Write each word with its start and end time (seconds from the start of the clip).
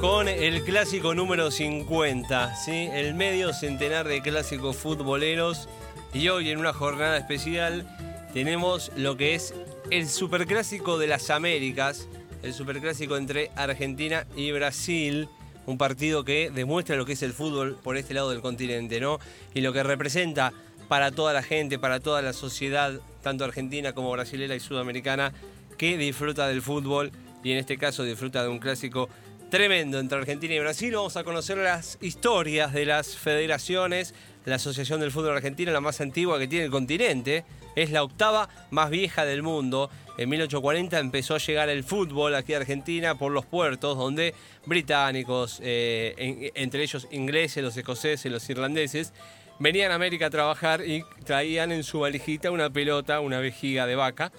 Con 0.00 0.28
el 0.28 0.62
clásico 0.64 1.14
número 1.14 1.50
50, 1.50 2.56
¿sí? 2.56 2.88
el 2.92 3.14
medio 3.14 3.52
centenar 3.52 4.08
de 4.08 4.22
clásicos 4.22 4.76
futboleros. 4.76 5.68
Y 6.12 6.28
hoy 6.28 6.50
en 6.50 6.58
una 6.58 6.72
jornada 6.72 7.16
especial 7.16 7.86
tenemos 8.32 8.90
lo 8.96 9.16
que 9.16 9.34
es 9.34 9.54
el 9.90 10.08
superclásico 10.08 10.98
de 10.98 11.06
las 11.06 11.30
Américas, 11.30 12.08
el 12.42 12.54
superclásico 12.54 13.16
entre 13.16 13.50
Argentina 13.56 14.26
y 14.36 14.52
Brasil. 14.52 15.28
Un 15.66 15.76
partido 15.76 16.24
que 16.24 16.50
demuestra 16.50 16.96
lo 16.96 17.04
que 17.04 17.12
es 17.12 17.22
el 17.22 17.32
fútbol 17.32 17.78
por 17.82 17.96
este 17.96 18.14
lado 18.14 18.30
del 18.30 18.40
continente, 18.40 19.00
¿no? 19.00 19.18
Y 19.54 19.60
lo 19.60 19.72
que 19.72 19.82
representa 19.82 20.52
para 20.88 21.10
toda 21.10 21.32
la 21.32 21.42
gente, 21.42 21.78
para 21.78 22.00
toda 22.00 22.22
la 22.22 22.32
sociedad, 22.32 23.00
tanto 23.22 23.44
argentina 23.44 23.92
como 23.92 24.10
brasilera 24.10 24.54
y 24.54 24.60
sudamericana, 24.60 25.32
que 25.76 25.98
disfruta 25.98 26.48
del 26.48 26.62
fútbol 26.62 27.12
y 27.44 27.52
en 27.52 27.58
este 27.58 27.76
caso 27.76 28.02
disfruta 28.02 28.42
de 28.42 28.48
un 28.48 28.58
clásico 28.58 29.08
tremendo 29.54 30.00
entre 30.00 30.18
Argentina 30.18 30.52
y 30.52 30.58
Brasil. 30.58 30.96
Vamos 30.96 31.16
a 31.16 31.22
conocer 31.22 31.56
las 31.58 31.96
historias 32.00 32.72
de 32.72 32.86
las 32.86 33.16
federaciones. 33.16 34.12
La 34.46 34.56
Asociación 34.56 34.98
del 34.98 35.12
Fútbol 35.12 35.36
Argentino, 35.36 35.70
la 35.70 35.80
más 35.80 36.00
antigua 36.00 36.40
que 36.40 36.48
tiene 36.48 36.64
el 36.64 36.72
continente, 36.72 37.44
es 37.76 37.92
la 37.92 38.02
octava 38.02 38.48
más 38.72 38.90
vieja 38.90 39.24
del 39.24 39.44
mundo. 39.44 39.90
En 40.18 40.28
1840 40.28 40.98
empezó 40.98 41.36
a 41.36 41.38
llegar 41.38 41.68
el 41.68 41.84
fútbol 41.84 42.34
aquí 42.34 42.54
a 42.54 42.56
Argentina 42.56 43.14
por 43.14 43.30
los 43.30 43.46
puertos, 43.46 43.96
donde 43.96 44.34
británicos, 44.66 45.60
eh, 45.62 46.50
entre 46.56 46.82
ellos 46.82 47.06
ingleses, 47.12 47.62
los 47.62 47.76
escoceses, 47.76 48.32
los 48.32 48.50
irlandeses, 48.50 49.12
venían 49.60 49.92
a 49.92 49.94
América 49.94 50.26
a 50.26 50.30
trabajar 50.30 50.84
y 50.84 51.04
traían 51.24 51.70
en 51.70 51.84
su 51.84 52.00
valijita 52.00 52.50
una 52.50 52.70
pelota, 52.70 53.20
una 53.20 53.38
vejiga 53.38 53.86
de 53.86 53.94
vaca, 53.94 54.32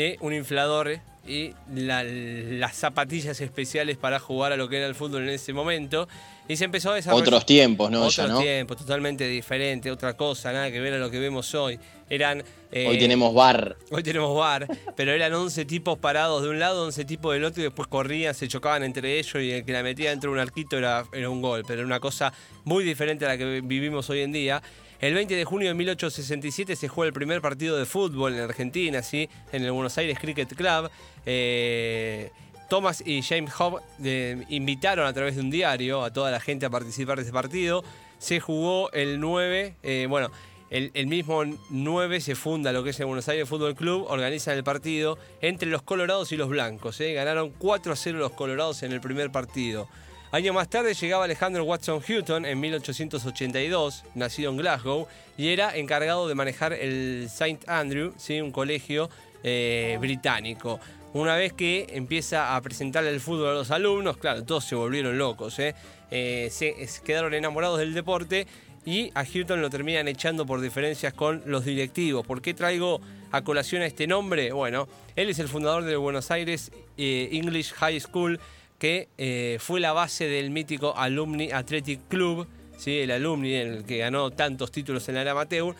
eh, 0.00 0.16
un 0.20 0.32
inflador 0.32 1.00
y 1.26 1.54
las 1.74 2.76
zapatillas 2.76 3.40
especiales 3.40 3.96
para 3.96 4.20
jugar 4.20 4.52
a 4.52 4.56
lo 4.56 4.68
que 4.68 4.76
era 4.76 4.86
el 4.86 4.94
fútbol 4.94 5.24
en 5.24 5.30
ese 5.30 5.52
momento. 5.52 6.06
Y 6.46 6.56
se 6.56 6.66
empezó 6.66 6.92
a 6.92 6.94
desarrollar. 6.94 7.26
Otros 7.26 7.44
tiempos, 7.44 7.90
¿no? 7.90 8.06
Otros 8.06 8.40
tiempos, 8.40 8.76
totalmente 8.76 9.26
diferente, 9.26 9.90
otra 9.90 10.16
cosa, 10.16 10.52
nada 10.52 10.70
que 10.70 10.78
ver 10.78 10.94
a 10.94 10.98
lo 10.98 11.10
que 11.10 11.18
vemos 11.18 11.52
hoy. 11.56 11.80
Eran. 12.08 12.44
Eh, 12.70 12.86
hoy 12.86 12.96
tenemos 12.96 13.34
bar. 13.34 13.76
Hoy 13.90 14.04
tenemos 14.04 14.38
bar, 14.38 14.68
pero 14.96 15.10
eran 15.10 15.34
11 15.34 15.64
tipos 15.64 15.98
parados 15.98 16.44
de 16.44 16.50
un 16.50 16.60
lado, 16.60 16.84
11 16.84 17.04
tipos 17.04 17.34
del 17.34 17.42
otro 17.42 17.60
y 17.60 17.64
después 17.64 17.88
corrían, 17.88 18.36
se 18.36 18.46
chocaban 18.46 18.84
entre 18.84 19.18
ellos 19.18 19.42
y 19.42 19.50
el 19.50 19.64
que 19.64 19.72
la 19.72 19.82
metía 19.82 20.10
dentro 20.10 20.30
de 20.30 20.34
un 20.34 20.40
arquito 20.40 20.78
era, 20.78 21.04
era 21.12 21.28
un 21.28 21.42
gol. 21.42 21.64
Pero 21.66 21.80
era 21.80 21.86
una 21.86 21.98
cosa 21.98 22.32
muy 22.62 22.84
diferente 22.84 23.24
a 23.24 23.30
la 23.30 23.36
que 23.36 23.62
vivimos 23.62 24.08
hoy 24.10 24.20
en 24.20 24.30
día. 24.30 24.62
El 25.00 25.14
20 25.14 25.36
de 25.36 25.44
junio 25.44 25.68
de 25.68 25.74
1867 25.74 26.74
se 26.74 26.88
juega 26.88 27.06
el 27.06 27.12
primer 27.12 27.40
partido 27.40 27.76
de 27.76 27.86
fútbol 27.86 28.34
en 28.34 28.40
Argentina, 28.40 29.00
¿sí? 29.00 29.28
en 29.52 29.62
el 29.62 29.70
Buenos 29.70 29.96
Aires 29.96 30.18
Cricket 30.18 30.52
Club. 30.54 30.90
Eh, 31.24 32.32
Thomas 32.68 33.04
y 33.06 33.22
James 33.22 33.52
Hobb 33.56 33.80
eh, 34.02 34.44
invitaron 34.48 35.06
a 35.06 35.12
través 35.12 35.36
de 35.36 35.42
un 35.42 35.50
diario 35.50 36.02
a 36.02 36.12
toda 36.12 36.32
la 36.32 36.40
gente 36.40 36.66
a 36.66 36.70
participar 36.70 37.16
de 37.16 37.22
ese 37.22 37.32
partido. 37.32 37.84
Se 38.18 38.40
jugó 38.40 38.90
el 38.90 39.20
9, 39.20 39.76
eh, 39.84 40.06
bueno, 40.08 40.32
el, 40.68 41.06
mismo 41.06 41.44
9 41.70 42.20
se 42.20 42.34
funda 42.34 42.72
lo 42.72 42.82
que 42.82 42.90
es 42.90 42.98
el 42.98 43.06
Buenos 43.06 43.28
Aires 43.28 43.48
Fútbol 43.48 43.76
Club, 43.76 44.04
organizan 44.08 44.56
el 44.56 44.64
partido 44.64 45.16
entre 45.40 45.70
los 45.70 45.82
colorados 45.82 46.32
y 46.32 46.36
los 46.36 46.48
blancos. 46.48 46.98
Ganaron 46.98 47.50
4 47.50 47.92
a 47.92 47.96
0 47.96 48.18
los 48.18 48.32
colorados 48.32 48.82
en 48.82 48.90
el 48.90 49.00
primer 49.00 49.30
partido. 49.30 49.88
Año 50.30 50.52
más 50.52 50.68
tarde 50.68 50.92
llegaba 50.92 51.24
Alejandro 51.24 51.64
Watson 51.64 52.02
Houghton 52.02 52.44
en 52.44 52.60
1882, 52.60 54.04
nacido 54.14 54.50
en 54.50 54.58
Glasgow, 54.58 55.08
y 55.38 55.48
era 55.48 55.74
encargado 55.74 56.28
de 56.28 56.34
manejar 56.34 56.74
el 56.74 57.24
St. 57.24 57.60
Andrew, 57.66 58.12
¿sí? 58.18 58.38
un 58.42 58.52
colegio 58.52 59.08
eh, 59.42 59.96
británico. 59.98 60.80
Una 61.14 61.34
vez 61.34 61.54
que 61.54 61.86
empieza 61.92 62.54
a 62.54 62.60
presentarle 62.60 63.08
el 63.08 63.20
fútbol 63.20 63.48
a 63.48 63.52
los 63.54 63.70
alumnos, 63.70 64.18
claro, 64.18 64.44
todos 64.44 64.66
se 64.66 64.74
volvieron 64.74 65.16
locos, 65.16 65.58
¿eh? 65.60 65.74
Eh, 66.10 66.48
se 66.50 66.74
quedaron 67.02 67.32
enamorados 67.32 67.78
del 67.78 67.94
deporte 67.94 68.46
y 68.84 69.10
a 69.14 69.24
Houghton 69.24 69.62
lo 69.62 69.70
terminan 69.70 70.08
echando 70.08 70.44
por 70.44 70.60
diferencias 70.60 71.14
con 71.14 71.42
los 71.46 71.64
directivos. 71.64 72.26
¿Por 72.26 72.42
qué 72.42 72.52
traigo 72.52 73.00
a 73.32 73.42
colación 73.42 73.80
a 73.80 73.86
este 73.86 74.06
nombre? 74.06 74.52
Bueno, 74.52 74.88
él 75.16 75.30
es 75.30 75.38
el 75.38 75.48
fundador 75.48 75.84
de 75.84 75.96
Buenos 75.96 76.30
Aires 76.30 76.70
English 76.98 77.72
High 77.72 78.00
School 78.00 78.38
que 78.78 79.08
eh, 79.18 79.58
fue 79.60 79.80
la 79.80 79.92
base 79.92 80.26
del 80.28 80.50
mítico 80.50 80.96
Alumni 80.96 81.50
Athletic 81.50 82.00
Club, 82.08 82.46
¿sí? 82.76 82.98
el 82.98 83.10
Alumni, 83.10 83.54
el 83.54 83.84
que 83.84 83.98
ganó 83.98 84.30
tantos 84.30 84.70
títulos 84.70 85.08
en 85.08 85.16
la 85.16 85.22
era 85.22 85.32
amateur. 85.32 85.74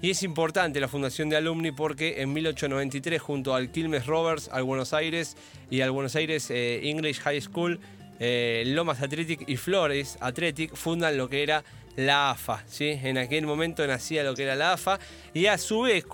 Y 0.00 0.10
es 0.10 0.22
importante 0.22 0.80
la 0.80 0.88
fundación 0.88 1.28
de 1.28 1.36
Alumni 1.36 1.72
porque 1.72 2.20
en 2.20 2.32
1893, 2.32 3.20
junto 3.20 3.54
al 3.54 3.70
Quilmes 3.70 4.06
Rovers, 4.06 4.48
al 4.48 4.64
Buenos 4.64 4.92
Aires 4.92 5.36
y 5.70 5.80
al 5.80 5.90
Buenos 5.90 6.14
Aires 6.16 6.50
eh, 6.50 6.80
English 6.84 7.20
High 7.20 7.40
School, 7.40 7.80
eh, 8.20 8.64
Lomas 8.66 9.02
Athletic 9.02 9.48
y 9.48 9.56
Flores 9.56 10.18
Athletic 10.20 10.74
fundan 10.74 11.16
lo 11.16 11.28
que 11.28 11.42
era 11.42 11.64
la 11.96 12.30
AFA. 12.30 12.62
¿sí? 12.66 12.98
En 13.02 13.18
aquel 13.18 13.46
momento 13.46 13.86
nacía 13.86 14.22
lo 14.22 14.34
que 14.34 14.44
era 14.44 14.54
la 14.54 14.74
AFA 14.74 14.98
y 15.32 15.46
a 15.46 15.58
su 15.58 15.82
vez, 15.82 16.04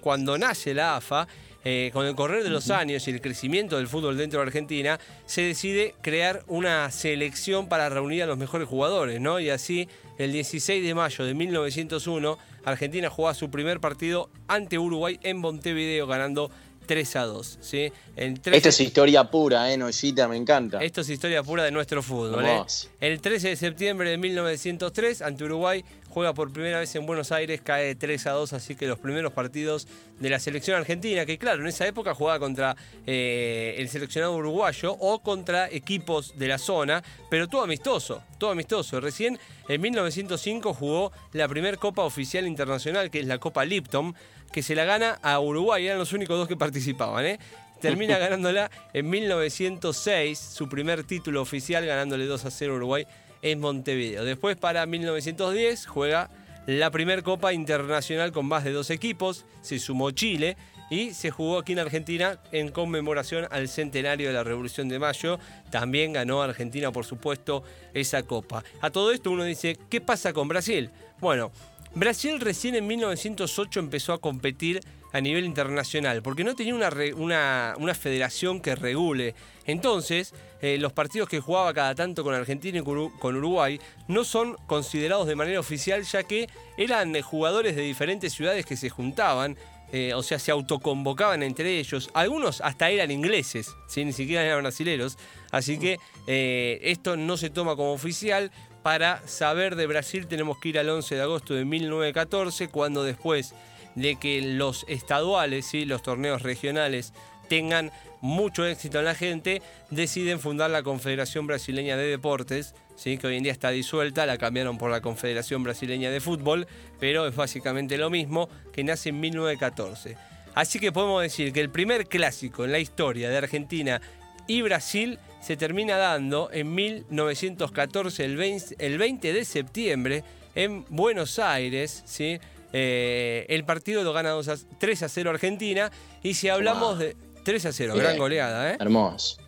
cuando 0.00 0.38
nace 0.38 0.74
la 0.74 0.96
AFA, 0.96 1.26
eh, 1.70 1.90
con 1.92 2.06
el 2.06 2.14
correr 2.14 2.42
de 2.42 2.48
los 2.48 2.70
años 2.70 3.06
y 3.06 3.10
el 3.10 3.20
crecimiento 3.20 3.76
del 3.76 3.88
fútbol 3.88 4.16
dentro 4.16 4.40
de 4.40 4.46
Argentina, 4.46 4.98
se 5.26 5.42
decide 5.42 5.94
crear 6.00 6.42
una 6.46 6.90
selección 6.90 7.68
para 7.68 7.90
reunir 7.90 8.22
a 8.22 8.26
los 8.26 8.38
mejores 8.38 8.66
jugadores, 8.66 9.20
¿no? 9.20 9.38
Y 9.38 9.50
así, 9.50 9.86
el 10.16 10.32
16 10.32 10.82
de 10.82 10.94
mayo 10.94 11.26
de 11.26 11.34
1901, 11.34 12.38
Argentina 12.64 13.10
jugaba 13.10 13.34
su 13.34 13.50
primer 13.50 13.80
partido 13.80 14.30
ante 14.46 14.78
Uruguay 14.78 15.20
en 15.22 15.36
Montevideo, 15.36 16.06
ganando 16.06 16.50
3 16.86 17.16
a 17.16 17.24
2. 17.24 17.58
¿sí? 17.60 17.92
Esto 18.16 18.68
es 18.70 18.80
historia 18.80 19.24
pura, 19.30 19.70
¿eh? 19.70 19.76
Noyita, 19.76 20.26
me 20.26 20.36
encanta. 20.36 20.82
Esto 20.82 21.02
es 21.02 21.10
historia 21.10 21.42
pura 21.42 21.64
de 21.64 21.70
nuestro 21.70 22.02
fútbol. 22.02 22.46
¿eh? 22.46 22.62
El 23.00 23.20
13 23.20 23.50
de 23.50 23.56
septiembre 23.56 24.08
de 24.08 24.16
1903, 24.16 25.20
ante 25.20 25.44
Uruguay, 25.44 25.84
juega 26.18 26.34
por 26.34 26.52
primera 26.52 26.80
vez 26.80 26.92
en 26.96 27.06
Buenos 27.06 27.30
Aires, 27.30 27.60
cae 27.62 27.94
3 27.94 28.26
a 28.26 28.32
2, 28.32 28.52
así 28.52 28.74
que 28.74 28.88
los 28.88 28.98
primeros 28.98 29.32
partidos 29.32 29.86
de 30.18 30.28
la 30.28 30.40
selección 30.40 30.76
argentina, 30.76 31.24
que 31.24 31.38
claro, 31.38 31.60
en 31.60 31.68
esa 31.68 31.86
época 31.86 32.12
jugaba 32.12 32.40
contra 32.40 32.74
eh, 33.06 33.76
el 33.78 33.88
seleccionado 33.88 34.34
uruguayo 34.34 34.96
o 34.98 35.22
contra 35.22 35.70
equipos 35.70 36.36
de 36.36 36.48
la 36.48 36.58
zona, 36.58 37.04
pero 37.30 37.46
todo 37.46 37.62
amistoso, 37.62 38.20
todo 38.36 38.50
amistoso. 38.50 39.00
Recién 39.00 39.38
en 39.68 39.80
1905 39.80 40.74
jugó 40.74 41.12
la 41.34 41.46
primera 41.46 41.76
Copa 41.76 42.02
Oficial 42.02 42.48
Internacional, 42.48 43.12
que 43.12 43.20
es 43.20 43.26
la 43.26 43.38
Copa 43.38 43.64
Lipton, 43.64 44.16
que 44.50 44.64
se 44.64 44.74
la 44.74 44.84
gana 44.84 45.20
a 45.22 45.38
Uruguay, 45.38 45.86
eran 45.86 46.00
los 46.00 46.12
únicos 46.12 46.36
dos 46.36 46.48
que 46.48 46.56
participaban, 46.56 47.26
¿eh? 47.26 47.38
Termina 47.80 48.18
ganándola 48.18 48.72
en 48.92 49.08
1906, 49.08 50.36
su 50.36 50.68
primer 50.68 51.04
título 51.04 51.40
oficial, 51.40 51.86
ganándole 51.86 52.26
2 52.26 52.44
a 52.44 52.50
0 52.50 52.72
a 52.72 52.76
Uruguay 52.76 53.06
en 53.42 53.60
Montevideo. 53.60 54.24
Después, 54.24 54.56
para 54.56 54.86
1910, 54.86 55.86
juega 55.86 56.30
la 56.66 56.90
primera 56.90 57.22
Copa 57.22 57.52
Internacional 57.52 58.32
con 58.32 58.46
más 58.46 58.64
de 58.64 58.72
dos 58.72 58.90
equipos, 58.90 59.46
se 59.62 59.78
sumó 59.78 60.10
Chile 60.10 60.56
y 60.90 61.12
se 61.12 61.30
jugó 61.30 61.58
aquí 61.58 61.72
en 61.72 61.78
Argentina 61.78 62.38
en 62.52 62.70
conmemoración 62.70 63.46
al 63.50 63.68
centenario 63.68 64.28
de 64.28 64.34
la 64.34 64.44
Revolución 64.44 64.88
de 64.88 64.98
Mayo. 64.98 65.38
También 65.70 66.12
ganó 66.12 66.42
Argentina, 66.42 66.90
por 66.92 67.04
supuesto, 67.04 67.62
esa 67.94 68.22
copa. 68.22 68.64
A 68.80 68.90
todo 68.90 69.12
esto 69.12 69.30
uno 69.30 69.44
dice, 69.44 69.78
¿qué 69.88 70.00
pasa 70.00 70.32
con 70.32 70.48
Brasil? 70.48 70.90
Bueno, 71.20 71.52
Brasil 71.94 72.40
recién 72.40 72.74
en 72.74 72.86
1908 72.86 73.80
empezó 73.80 74.12
a 74.12 74.20
competir 74.20 74.80
a 75.12 75.20
nivel 75.20 75.44
internacional, 75.44 76.22
porque 76.22 76.44
no 76.44 76.54
tenía 76.54 76.74
una, 76.74 77.74
una, 77.78 77.94
federación 77.94 78.60
que 78.60 78.74
regule. 78.74 79.34
Entonces, 79.64 80.34
eh, 80.60 80.78
los 80.78 80.92
partidos 80.92 81.28
que 81.28 81.40
jugaba 81.40 81.72
cada 81.72 81.94
tanto 81.94 82.24
con 82.24 82.34
Argentina 82.34 82.78
y 82.78 82.82
con 82.82 83.36
Uruguay 83.36 83.80
no 84.08 84.24
son 84.24 84.56
considerados 84.66 85.26
de 85.26 85.36
manera 85.36 85.60
oficial, 85.60 86.02
ya 86.02 86.22
que 86.22 86.48
eran 86.76 87.14
eh, 87.14 87.22
jugadores 87.22 87.76
de 87.76 87.82
diferentes 87.82 88.32
ciudades 88.32 88.66
que 88.66 88.76
se 88.76 88.90
juntaban. 88.90 89.56
Eh, 89.90 90.12
o 90.12 90.22
sea, 90.22 90.38
se 90.38 90.50
autoconvocaban 90.50 91.42
entre 91.42 91.78
ellos. 91.78 92.10
Algunos 92.12 92.60
hasta 92.60 92.90
eran 92.90 93.10
ingleses, 93.10 93.74
ni 93.96 94.12
siquiera 94.12 94.44
eran 94.44 94.60
brasileros. 94.60 95.16
Así 95.50 95.78
que 95.78 95.96
esto 96.26 97.16
no 97.16 97.38
se 97.38 97.48
toma 97.48 97.74
como 97.74 97.94
oficial, 97.94 98.52
para 98.82 99.26
saber 99.26 99.76
de 99.76 99.86
Brasil 99.86 100.26
tenemos 100.26 100.58
que 100.58 100.70
ir 100.70 100.78
al 100.78 100.88
11 100.88 101.14
de 101.14 101.22
agosto 101.22 101.54
de 101.54 101.64
1914, 101.64 102.68
cuando 102.68 103.02
después 103.02 103.54
de 103.94 104.16
que 104.16 104.40
los 104.40 104.84
estaduales, 104.88 105.74
y 105.74 105.84
los 105.84 106.02
torneos 106.02 106.42
regionales, 106.42 107.12
tengan 107.48 107.90
mucho 108.20 108.66
éxito 108.66 108.98
en 108.98 109.04
la 109.04 109.14
gente, 109.14 109.62
deciden 109.90 110.40
fundar 110.40 110.70
la 110.70 110.82
Confederación 110.82 111.46
Brasileña 111.46 111.96
de 111.96 112.06
Deportes, 112.06 112.74
¿sí? 112.96 113.18
que 113.18 113.28
hoy 113.28 113.36
en 113.36 113.44
día 113.44 113.52
está 113.52 113.70
disuelta, 113.70 114.26
la 114.26 114.38
cambiaron 114.38 114.78
por 114.78 114.90
la 114.90 115.00
Confederación 115.00 115.62
Brasileña 115.62 116.10
de 116.10 116.20
Fútbol, 116.20 116.66
pero 116.98 117.26
es 117.26 117.34
básicamente 117.34 117.96
lo 117.96 118.10
mismo, 118.10 118.48
que 118.72 118.84
nace 118.84 119.10
en 119.10 119.20
1914. 119.20 120.16
Así 120.54 120.80
que 120.80 120.90
podemos 120.90 121.22
decir 121.22 121.52
que 121.52 121.60
el 121.60 121.70
primer 121.70 122.06
clásico 122.08 122.64
en 122.64 122.72
la 122.72 122.80
historia 122.80 123.30
de 123.30 123.36
Argentina 123.36 124.00
y 124.48 124.62
Brasil 124.62 125.18
se 125.40 125.56
termina 125.56 125.96
dando 125.96 126.50
en 126.52 126.74
1914, 126.74 128.24
el 128.24 128.36
20, 128.36 129.32
de 129.32 129.44
septiembre, 129.44 130.24
en 130.54 130.84
Buenos 130.88 131.38
Aires, 131.38 132.02
¿sí? 132.06 132.40
Eh, 132.72 133.46
el 133.48 133.64
partido 133.64 134.02
lo 134.02 134.12
gana 134.12 134.34
3 134.78 135.02
a 135.02 135.08
0 135.08 135.30
Argentina. 135.30 135.92
Y 136.22 136.34
si 136.34 136.48
hablamos 136.48 136.98
de. 136.98 137.16
3 137.48 137.64
a 137.64 137.72
0, 137.72 137.94
gran 137.96 138.18
goleada, 138.18 138.72
¿eh? 138.72 138.76
Hermoso. 138.78 139.38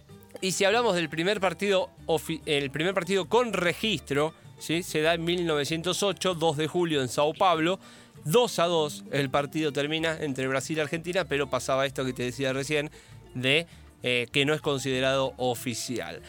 Y 0.40 0.52
si 0.52 0.64
hablamos 0.64 0.94
del 0.94 1.10
primer 1.10 1.38
partido, 1.38 1.90
el 2.46 2.70
primer 2.70 2.94
partido 2.94 3.28
con 3.28 3.52
registro, 3.52 4.32
¿sí? 4.58 4.82
se 4.82 5.02
da 5.02 5.12
en 5.12 5.24
1908, 5.24 6.34
2 6.34 6.56
de 6.56 6.66
julio 6.66 7.02
en 7.02 7.08
Sao 7.08 7.34
Paulo. 7.34 7.78
2 8.24 8.58
a 8.58 8.64
2 8.64 9.04
el 9.12 9.28
partido 9.28 9.70
termina 9.70 10.16
entre 10.18 10.48
Brasil 10.48 10.78
y 10.78 10.80
Argentina, 10.80 11.26
pero 11.26 11.50
pasaba 11.50 11.84
esto 11.84 12.02
que 12.06 12.14
te 12.14 12.22
decía 12.22 12.54
recién, 12.54 12.90
de 13.34 13.66
eh, 14.02 14.28
que 14.32 14.46
no 14.46 14.54
es 14.54 14.62
considerado 14.62 15.34
oficial. 15.36 16.22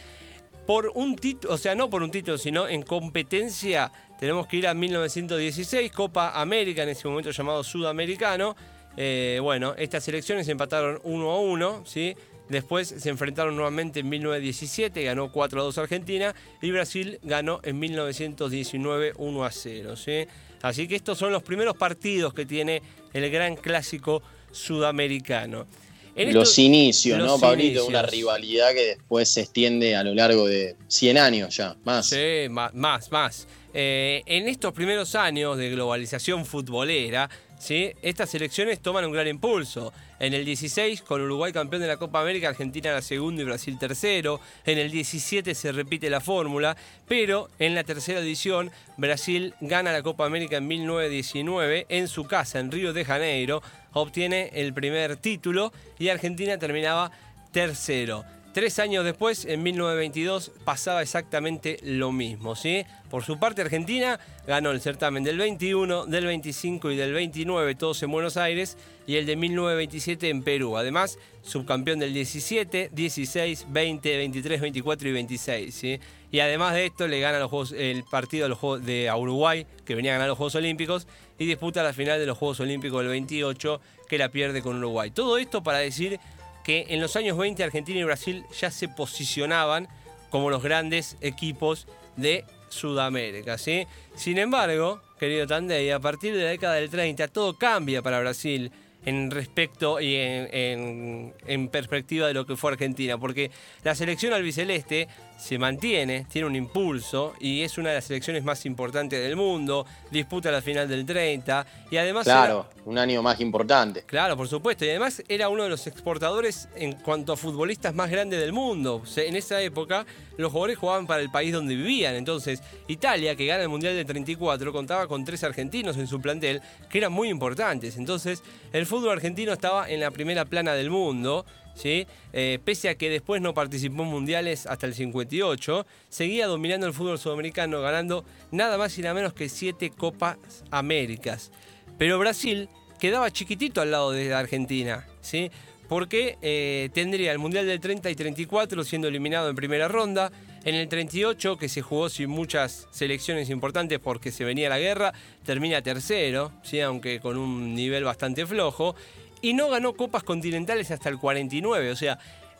Por 0.66 0.92
un 0.94 1.16
título, 1.16 1.54
o 1.54 1.56
sea, 1.56 1.74
no 1.74 1.88
por 1.88 2.02
un 2.02 2.10
título, 2.10 2.36
sino 2.36 2.68
en 2.68 2.82
competencia, 2.82 3.90
tenemos 4.20 4.46
que 4.46 4.58
ir 4.58 4.68
a 4.68 4.74
1916, 4.74 5.90
Copa 5.90 6.38
América, 6.38 6.82
en 6.82 6.90
ese 6.90 7.08
momento 7.08 7.30
llamado 7.30 7.64
Sudamericano. 7.64 8.56
Eh, 8.96 9.38
bueno, 9.42 9.74
estas 9.78 10.06
elecciones 10.08 10.48
empataron 10.48 11.00
1 11.02 11.30
a 11.30 11.40
1, 11.40 11.82
¿sí? 11.86 12.14
Después 12.48 12.88
se 12.88 13.08
enfrentaron 13.08 13.56
nuevamente 13.56 14.00
en 14.00 14.08
1917, 14.08 15.04
ganó 15.04 15.32
4 15.32 15.60
a 15.60 15.64
2 15.64 15.78
Argentina 15.78 16.34
y 16.60 16.70
Brasil 16.70 17.18
ganó 17.22 17.60
en 17.62 17.78
1919 17.78 19.12
1 19.16 19.44
a 19.44 19.50
0. 19.50 19.96
¿sí? 19.96 20.26
Así 20.60 20.86
que 20.86 20.96
estos 20.96 21.16
son 21.16 21.32
los 21.32 21.42
primeros 21.42 21.76
partidos 21.76 22.34
que 22.34 22.44
tiene 22.44 22.82
el 23.14 23.30
gran 23.30 23.56
clásico 23.56 24.22
sudamericano 24.50 25.66
los 26.14 26.58
inicios, 26.58 27.18
¿no, 27.18 27.38
Pablito? 27.38 27.86
Una 27.86 28.02
rivalidad 28.02 28.72
que 28.74 28.86
después 28.86 29.28
se 29.28 29.42
extiende 29.42 29.96
a 29.96 30.04
lo 30.04 30.14
largo 30.14 30.46
de 30.46 30.76
100 30.88 31.18
años 31.18 31.56
ya, 31.56 31.76
más. 31.84 32.06
Sí, 32.06 32.48
más, 32.50 33.10
más. 33.10 33.46
Eh, 33.72 34.22
en 34.26 34.48
estos 34.48 34.72
primeros 34.74 35.14
años 35.14 35.56
de 35.56 35.70
globalización 35.70 36.44
futbolera, 36.44 37.30
¿sí? 37.62 37.92
estas 38.02 38.30
selecciones 38.30 38.80
toman 38.80 39.04
un 39.04 39.12
gran 39.12 39.28
impulso. 39.28 39.92
En 40.18 40.34
el 40.34 40.44
16, 40.44 41.02
con 41.02 41.20
Uruguay 41.20 41.52
campeón 41.52 41.82
de 41.82 41.88
la 41.88 41.96
Copa 41.96 42.20
América, 42.20 42.48
Argentina 42.48 42.90
era 42.90 43.02
segundo 43.02 43.40
y 43.40 43.44
Brasil 43.44 43.78
tercero. 43.78 44.40
En 44.66 44.78
el 44.78 44.90
17 44.90 45.54
se 45.54 45.72
repite 45.72 46.10
la 46.10 46.20
fórmula, 46.20 46.76
pero 47.06 47.48
en 47.58 47.74
la 47.74 47.84
tercera 47.84 48.20
edición, 48.20 48.70
Brasil 48.96 49.54
gana 49.60 49.92
la 49.92 50.02
Copa 50.02 50.26
América 50.26 50.56
en 50.56 50.66
1919 50.66 51.86
en 51.88 52.08
su 52.08 52.24
casa, 52.24 52.58
en 52.58 52.72
Río 52.72 52.92
de 52.92 53.04
Janeiro, 53.04 53.62
obtiene 53.92 54.50
el 54.54 54.74
primer 54.74 55.16
título 55.16 55.72
y 55.98 56.08
Argentina 56.08 56.58
terminaba 56.58 57.12
tercero. 57.52 58.24
Tres 58.52 58.78
años 58.78 59.02
después, 59.02 59.46
en 59.46 59.62
1922, 59.62 60.52
pasaba 60.62 61.00
exactamente 61.00 61.78
lo 61.82 62.12
mismo. 62.12 62.54
¿sí? 62.54 62.84
Por 63.08 63.24
su 63.24 63.38
parte, 63.38 63.62
Argentina 63.62 64.20
ganó 64.46 64.72
el 64.72 64.82
certamen 64.82 65.24
del 65.24 65.38
21, 65.38 66.04
del 66.04 66.26
25 66.26 66.90
y 66.90 66.96
del 66.96 67.14
29, 67.14 67.74
todos 67.76 68.02
en 68.02 68.10
Buenos 68.10 68.36
Aires, 68.36 68.76
y 69.06 69.16
el 69.16 69.24
de 69.24 69.36
1927 69.36 70.28
en 70.28 70.42
Perú. 70.42 70.76
Además, 70.76 71.18
subcampeón 71.42 71.98
del 71.98 72.12
17, 72.12 72.90
16, 72.92 73.68
20, 73.70 74.16
23, 74.18 74.60
24 74.60 75.08
y 75.08 75.12
26. 75.12 75.74
¿sí? 75.74 75.98
Y 76.30 76.40
además 76.40 76.74
de 76.74 76.84
esto, 76.84 77.08
le 77.08 77.20
gana 77.20 77.38
los 77.38 77.48
juegos, 77.48 77.72
el 77.72 78.04
partido 78.04 78.50
de, 78.50 78.80
de 78.82 79.12
Uruguay, 79.14 79.66
que 79.86 79.94
venía 79.94 80.10
a 80.10 80.14
ganar 80.16 80.28
los 80.28 80.36
Juegos 80.36 80.56
Olímpicos, 80.56 81.06
y 81.38 81.46
disputa 81.46 81.82
la 81.82 81.94
final 81.94 82.20
de 82.20 82.26
los 82.26 82.36
Juegos 82.36 82.60
Olímpicos 82.60 83.00
del 83.00 83.08
28, 83.08 83.80
que 84.10 84.18
la 84.18 84.28
pierde 84.28 84.60
con 84.60 84.76
Uruguay. 84.76 85.10
Todo 85.10 85.38
esto 85.38 85.62
para 85.62 85.78
decir 85.78 86.20
que 86.64 86.86
en 86.90 87.00
los 87.00 87.16
años 87.16 87.36
20 87.36 87.62
Argentina 87.62 88.00
y 88.00 88.04
Brasil 88.04 88.44
ya 88.58 88.70
se 88.70 88.88
posicionaban 88.88 89.88
como 90.30 90.50
los 90.50 90.62
grandes 90.62 91.16
equipos 91.20 91.86
de 92.16 92.44
Sudamérica. 92.68 93.58
Sin 93.58 94.38
embargo, 94.38 95.00
querido 95.18 95.46
Tandey, 95.46 95.90
a 95.90 96.00
partir 96.00 96.34
de 96.34 96.44
la 96.44 96.50
década 96.50 96.74
del 96.74 96.90
30 96.90 97.28
todo 97.28 97.58
cambia 97.58 98.02
para 98.02 98.20
Brasil 98.20 98.72
en 99.04 99.30
respecto 99.30 100.00
y 100.00 100.14
en, 100.16 101.68
perspectiva 101.70 102.28
de 102.28 102.34
lo 102.34 102.46
que 102.46 102.56
fue 102.56 102.72
Argentina, 102.72 103.18
porque 103.18 103.50
la 103.84 103.94
selección 103.94 104.32
albiceleste 104.32 105.08
se 105.38 105.58
mantiene, 105.58 106.26
tiene 106.30 106.46
un 106.46 106.56
impulso 106.56 107.34
y 107.40 107.62
es 107.62 107.76
una 107.78 107.90
de 107.90 107.96
las 107.96 108.04
selecciones 108.04 108.44
más 108.44 108.64
importantes 108.64 109.20
del 109.20 109.36
mundo, 109.36 109.86
disputa 110.10 110.50
la 110.50 110.62
final 110.62 110.88
del 110.88 111.04
30 111.04 111.66
y 111.90 111.96
además... 111.96 112.24
Claro, 112.24 112.68
un 112.84 112.98
año 112.98 113.22
más 113.22 113.40
importante. 113.40 114.02
Claro, 114.04 114.36
por 114.36 114.48
supuesto, 114.48 114.84
y 114.84 114.90
además 114.90 115.22
era 115.28 115.48
uno 115.48 115.64
de 115.64 115.68
los 115.68 115.86
exportadores 115.86 116.68
en 116.76 116.92
cuanto 116.92 117.32
a 117.32 117.36
futbolistas 117.36 117.94
más 117.94 118.10
grandes 118.10 118.40
del 118.40 118.52
mundo. 118.52 119.02
En 119.16 119.36
esa 119.36 119.60
época 119.60 120.06
los 120.36 120.52
jugadores 120.52 120.78
jugaban 120.78 121.06
para 121.06 121.22
el 121.22 121.30
país 121.30 121.52
donde 121.52 121.74
vivían, 121.74 122.14
entonces 122.14 122.62
Italia, 122.88 123.34
que 123.36 123.46
gana 123.46 123.62
el 123.62 123.68
Mundial 123.68 123.94
del 123.94 124.06
34, 124.06 124.72
contaba 124.72 125.06
con 125.06 125.24
tres 125.24 125.44
argentinos 125.44 125.96
en 125.96 126.06
su 126.06 126.20
plantel 126.20 126.62
que 126.88 126.98
eran 126.98 127.12
muy 127.12 127.28
importantes, 127.28 127.96
entonces 127.96 128.42
el 128.72 128.86
fútbol 128.86 129.10
argentino 129.10 129.52
estaba 129.52 129.88
en 129.90 130.00
la 130.00 130.10
primera 130.10 130.44
plana 130.44 130.74
del 130.74 130.90
mundo. 130.90 131.44
¿Sí? 131.74 132.06
Eh, 132.32 132.58
pese 132.64 132.88
a 132.88 132.94
que 132.96 133.10
después 133.10 133.40
no 133.40 133.54
participó 133.54 134.02
en 134.02 134.08
mundiales 134.08 134.66
hasta 134.66 134.86
el 134.86 134.94
58, 134.94 135.86
seguía 136.08 136.46
dominando 136.46 136.86
el 136.86 136.92
fútbol 136.92 137.18
sudamericano, 137.18 137.80
ganando 137.80 138.24
nada 138.50 138.78
más 138.78 138.96
y 138.98 139.02
nada 139.02 139.14
menos 139.14 139.32
que 139.32 139.48
siete 139.48 139.90
Copas 139.90 140.36
Américas. 140.70 141.50
Pero 141.98 142.18
Brasil 142.18 142.68
quedaba 142.98 143.30
chiquitito 143.30 143.80
al 143.80 143.90
lado 143.90 144.12
de 144.12 144.32
Argentina, 144.32 145.06
¿sí? 145.20 145.50
porque 145.92 146.38
eh, 146.40 146.88
tendría 146.94 147.32
el 147.32 147.38
Mundial 147.38 147.66
del 147.66 147.78
30 147.78 148.08
y 148.08 148.14
34 148.14 148.82
siendo 148.82 149.08
eliminado 149.08 149.50
en 149.50 149.56
primera 149.56 149.88
ronda, 149.88 150.32
en 150.64 150.74
el 150.74 150.88
38, 150.88 151.58
que 151.58 151.68
se 151.68 151.82
jugó 151.82 152.08
sin 152.08 152.30
muchas 152.30 152.88
selecciones 152.92 153.50
importantes 153.50 153.98
porque 153.98 154.32
se 154.32 154.44
venía 154.44 154.70
la 154.70 154.78
guerra, 154.78 155.12
termina 155.44 155.82
tercero, 155.82 156.50
¿sí? 156.62 156.80
aunque 156.80 157.20
con 157.20 157.36
un 157.36 157.74
nivel 157.74 158.04
bastante 158.04 158.46
flojo 158.46 158.94
y 159.42 159.52
no 159.52 159.68
ganó 159.68 159.94
copas 159.94 160.22
continentales 160.22 160.90
hasta 160.90 161.08
el 161.08 161.18
49. 161.18 161.90
O 161.90 161.96
sea, 161.96 162.18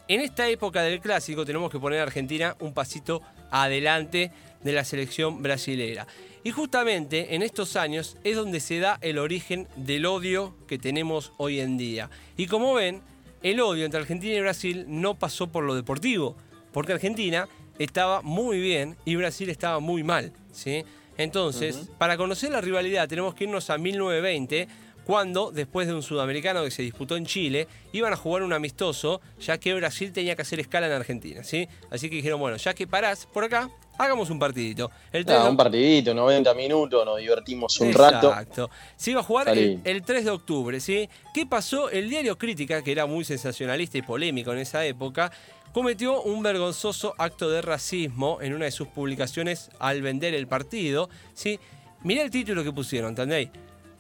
en 0.08 0.20
esta 0.20 0.48
época 0.48 0.82
del 0.82 1.00
clásico 1.00 1.46
tenemos 1.46 1.70
que 1.70 1.78
poner 1.78 2.00
a 2.00 2.02
Argentina 2.02 2.56
un 2.60 2.74
pasito 2.74 3.22
adelante 3.50 4.32
de 4.62 4.72
la 4.72 4.84
selección 4.84 5.42
brasilera. 5.42 6.06
Y 6.44 6.50
justamente 6.50 7.34
en 7.34 7.42
estos 7.42 7.76
años 7.76 8.16
es 8.24 8.36
donde 8.36 8.58
se 8.58 8.80
da 8.80 8.98
el 9.00 9.18
origen 9.18 9.68
del 9.76 10.06
odio 10.06 10.56
que 10.66 10.78
tenemos 10.78 11.32
hoy 11.36 11.60
en 11.60 11.78
día. 11.78 12.10
Y 12.36 12.46
como 12.46 12.74
ven, 12.74 13.00
el 13.42 13.60
odio 13.60 13.84
entre 13.84 14.00
Argentina 14.00 14.34
y 14.34 14.40
Brasil 14.40 14.84
no 14.88 15.14
pasó 15.14 15.52
por 15.52 15.62
lo 15.62 15.76
deportivo, 15.76 16.36
porque 16.72 16.92
Argentina 16.92 17.48
estaba 17.78 18.22
muy 18.22 18.60
bien 18.60 18.96
y 19.04 19.14
Brasil 19.14 19.50
estaba 19.50 19.78
muy 19.78 20.02
mal. 20.02 20.32
¿sí? 20.52 20.84
Entonces, 21.16 21.90
para 21.98 22.16
conocer 22.16 22.50
la 22.50 22.60
rivalidad 22.60 23.08
tenemos 23.08 23.34
que 23.34 23.44
irnos 23.44 23.70
a 23.70 23.78
1920 23.78 24.68
cuando, 25.06 25.50
después 25.50 25.86
de 25.86 25.94
un 25.94 26.02
sudamericano 26.02 26.62
que 26.64 26.70
se 26.70 26.82
disputó 26.82 27.16
en 27.16 27.26
Chile, 27.26 27.68
iban 27.92 28.12
a 28.12 28.16
jugar 28.16 28.42
un 28.42 28.52
amistoso, 28.52 29.20
ya 29.40 29.58
que 29.58 29.74
Brasil 29.74 30.12
tenía 30.12 30.36
que 30.36 30.42
hacer 30.42 30.60
escala 30.60 30.86
en 30.86 30.92
Argentina, 30.92 31.42
¿sí? 31.44 31.68
Así 31.90 32.08
que 32.08 32.16
dijeron, 32.16 32.40
bueno, 32.40 32.56
ya 32.56 32.74
que 32.74 32.86
parás 32.86 33.26
por 33.26 33.44
acá, 33.44 33.70
hagamos 33.98 34.30
un 34.30 34.38
partidito. 34.38 34.90
El 35.12 35.28
ah, 35.30 35.48
un 35.48 35.56
partidito, 35.56 36.14
90 36.14 36.54
minutos, 36.54 37.04
nos 37.04 37.18
divertimos 37.18 37.80
un 37.80 37.92
rato. 37.92 38.28
Exacto. 38.28 38.70
Se 38.96 39.10
iba 39.10 39.20
a 39.20 39.24
jugar 39.24 39.48
el, 39.48 40.02
3 40.04 40.24
de 40.24 40.30
octubre, 40.30 40.80
¿sí? 40.80 41.08
¿Qué 41.34 41.46
pasó? 41.46 41.90
El 41.90 42.08
diario 42.08 42.38
Crítica, 42.38 42.82
que 42.82 42.92
era 42.92 43.06
muy 43.06 43.24
sensacionalista 43.24 43.98
y 43.98 44.02
polémico 44.02 44.52
en 44.52 44.58
esa 44.58 44.84
época, 44.84 45.32
cometió 45.72 46.22
un 46.22 46.42
vergonzoso 46.42 47.14
acto 47.18 47.50
de 47.50 47.62
racismo 47.62 48.38
en 48.40 48.54
una 48.54 48.66
de 48.66 48.70
sus 48.70 48.88
publicaciones 48.88 49.70
al 49.78 50.02
vender 50.02 50.34
el 50.34 50.46
partido, 50.46 51.08
¿sí? 51.34 51.58
Mirá 52.02 52.22
el 52.22 52.30
título 52.30 52.64
que 52.64 52.72
pusieron, 52.72 53.10
¿entendéis? 53.10 53.50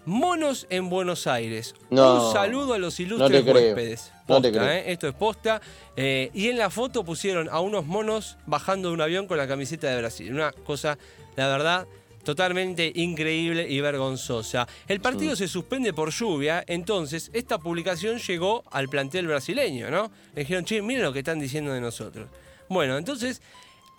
Monos 0.04 0.66
en 0.68 0.90
Buenos 0.90 1.26
Aires. 1.28 1.74
Un 1.90 2.32
saludo 2.32 2.74
a 2.74 2.78
los 2.78 2.98
ilustres 2.98 3.44
huéspedes. 3.44 4.12
¿eh? 4.28 4.84
Esto 4.86 5.06
es 5.06 5.14
posta. 5.14 5.60
Eh, 5.96 6.30
y 6.34 6.48
en 6.48 6.58
la 6.58 6.70
foto 6.70 7.04
pusieron 7.04 7.48
a 7.48 7.60
unos 7.60 7.86
monos 7.86 8.36
bajando 8.46 8.88
de 8.88 8.94
un 8.94 9.00
avión 9.00 9.26
con 9.26 9.38
la 9.38 9.46
camiseta 9.46 9.88
de 9.88 9.98
Brasil. 9.98 10.32
Una 10.32 10.50
cosa, 10.50 10.98
la 11.36 11.46
verdad, 11.46 11.86
totalmente 12.24 12.90
increíble 12.96 13.68
y 13.68 13.80
vergonzosa. 13.80 14.66
El 14.88 15.00
partido 15.00 15.36
se 15.36 15.46
suspende 15.46 15.92
por 15.92 16.10
lluvia, 16.10 16.64
entonces 16.66 17.30
esta 17.32 17.58
publicación 17.58 18.18
llegó 18.18 18.64
al 18.72 18.88
plantel 18.88 19.28
brasileño, 19.28 19.88
¿no? 19.88 20.10
Le 20.34 20.42
dijeron, 20.42 20.64
che, 20.64 20.82
miren 20.82 21.04
lo 21.04 21.12
que 21.12 21.20
están 21.20 21.38
diciendo 21.38 21.72
de 21.72 21.80
nosotros. 21.80 22.28
Bueno, 22.68 22.96
entonces 22.96 23.40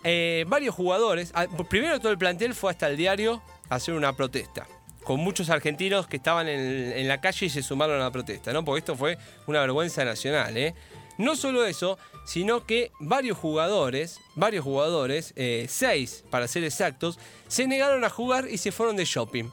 eh, 0.02 0.44
varios 0.48 0.74
jugadores, 0.74 1.30
ah, 1.34 1.46
primero 1.70 1.98
todo 1.98 2.12
el 2.12 2.18
plantel 2.18 2.52
fue 2.54 2.70
hasta 2.70 2.88
el 2.88 2.96
diario 2.98 3.42
a 3.70 3.76
hacer 3.76 3.94
una 3.94 4.14
protesta 4.14 4.66
con 5.04 5.20
muchos 5.20 5.50
argentinos 5.50 6.06
que 6.06 6.16
estaban 6.16 6.48
en, 6.48 7.06
la 7.06 7.20
calle 7.20 7.46
y 7.46 7.50
se 7.50 7.62
sumaron 7.62 8.00
a 8.00 8.04
la 8.04 8.10
protesta, 8.10 8.52
¿no? 8.52 8.64
Porque 8.64 8.80
esto 8.80 8.96
fue 8.96 9.18
una 9.46 9.60
vergüenza 9.60 10.04
nacional, 10.04 10.56
¿eh? 10.56 10.74
No 11.18 11.36
solo 11.36 11.64
eso, 11.64 11.98
sino 12.24 12.66
que 12.66 12.90
varios 12.98 13.38
jugadores, 13.38 14.18
varios 14.34 14.64
jugadores, 14.64 15.32
eh, 15.36 15.66
seis 15.68 16.24
para 16.30 16.48
ser 16.48 16.64
exactos, 16.64 17.18
se 17.46 17.68
negaron 17.68 18.04
a 18.04 18.10
jugar 18.10 18.48
y 18.50 18.58
se 18.58 18.72
fueron 18.72 18.96
de 18.96 19.04
shopping. 19.04 19.50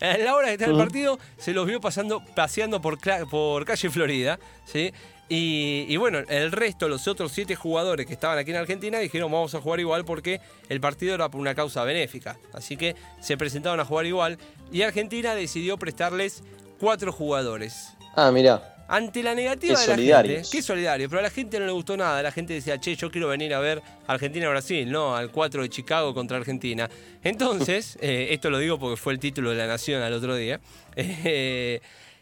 A 0.00 0.18
la 0.18 0.34
hora 0.34 0.48
de 0.48 0.54
estar 0.54 0.68
el 0.68 0.76
partido, 0.76 1.18
se 1.36 1.52
los 1.52 1.66
vio 1.66 1.80
pasando, 1.80 2.22
paseando 2.34 2.80
por, 2.80 2.98
por 3.30 3.64
calle 3.64 3.90
Florida, 3.90 4.38
¿sí? 4.64 4.92
Y, 5.28 5.96
bueno, 5.96 6.18
el 6.28 6.52
resto, 6.52 6.86
los 6.86 7.08
otros 7.08 7.32
siete 7.32 7.56
jugadores 7.56 8.06
que 8.06 8.12
estaban 8.12 8.38
aquí 8.38 8.50
en 8.50 8.58
Argentina, 8.58 8.98
dijeron 8.98 9.32
vamos 9.32 9.54
a 9.54 9.60
jugar 9.60 9.80
igual 9.80 10.04
porque 10.04 10.40
el 10.68 10.80
partido 10.80 11.14
era 11.14 11.30
por 11.30 11.40
una 11.40 11.54
causa 11.54 11.82
benéfica. 11.84 12.36
Así 12.52 12.76
que 12.76 12.94
se 13.20 13.36
presentaron 13.36 13.80
a 13.80 13.84
jugar 13.84 14.06
igual 14.06 14.38
y 14.70 14.82
Argentina 14.82 15.34
decidió 15.34 15.78
prestarles 15.78 16.42
cuatro 16.78 17.10
jugadores. 17.10 17.94
Ah, 18.14 18.30
mira. 18.30 18.73
Ante 18.86 19.22
la 19.22 19.34
negativa 19.34 19.80
de 19.80 19.86
la 19.86 20.22
gente, 20.22 20.42
qué 20.50 20.62
solidario, 20.62 21.08
pero 21.08 21.20
a 21.20 21.22
la 21.22 21.30
gente 21.30 21.58
no 21.58 21.66
le 21.66 21.72
gustó 21.72 21.96
nada. 21.96 22.22
La 22.22 22.32
gente 22.32 22.52
decía, 22.52 22.78
che, 22.78 22.94
yo 22.96 23.10
quiero 23.10 23.28
venir 23.28 23.54
a 23.54 23.60
ver 23.60 23.82
Argentina-Brasil, 24.06 24.90
no 24.90 25.16
al 25.16 25.30
4 25.30 25.62
de 25.62 25.68
Chicago 25.70 26.12
contra 26.12 26.36
Argentina. 26.36 26.88
Entonces, 27.22 27.96
eh, 28.02 28.28
esto 28.30 28.50
lo 28.50 28.58
digo 28.58 28.78
porque 28.78 28.96
fue 28.96 29.12
el 29.12 29.18
título 29.18 29.50
de 29.50 29.56
la 29.56 29.66
Nación 29.66 30.02
al 30.02 30.12
otro 30.12 30.36
día. 30.36 30.60
Eh, 30.96 31.80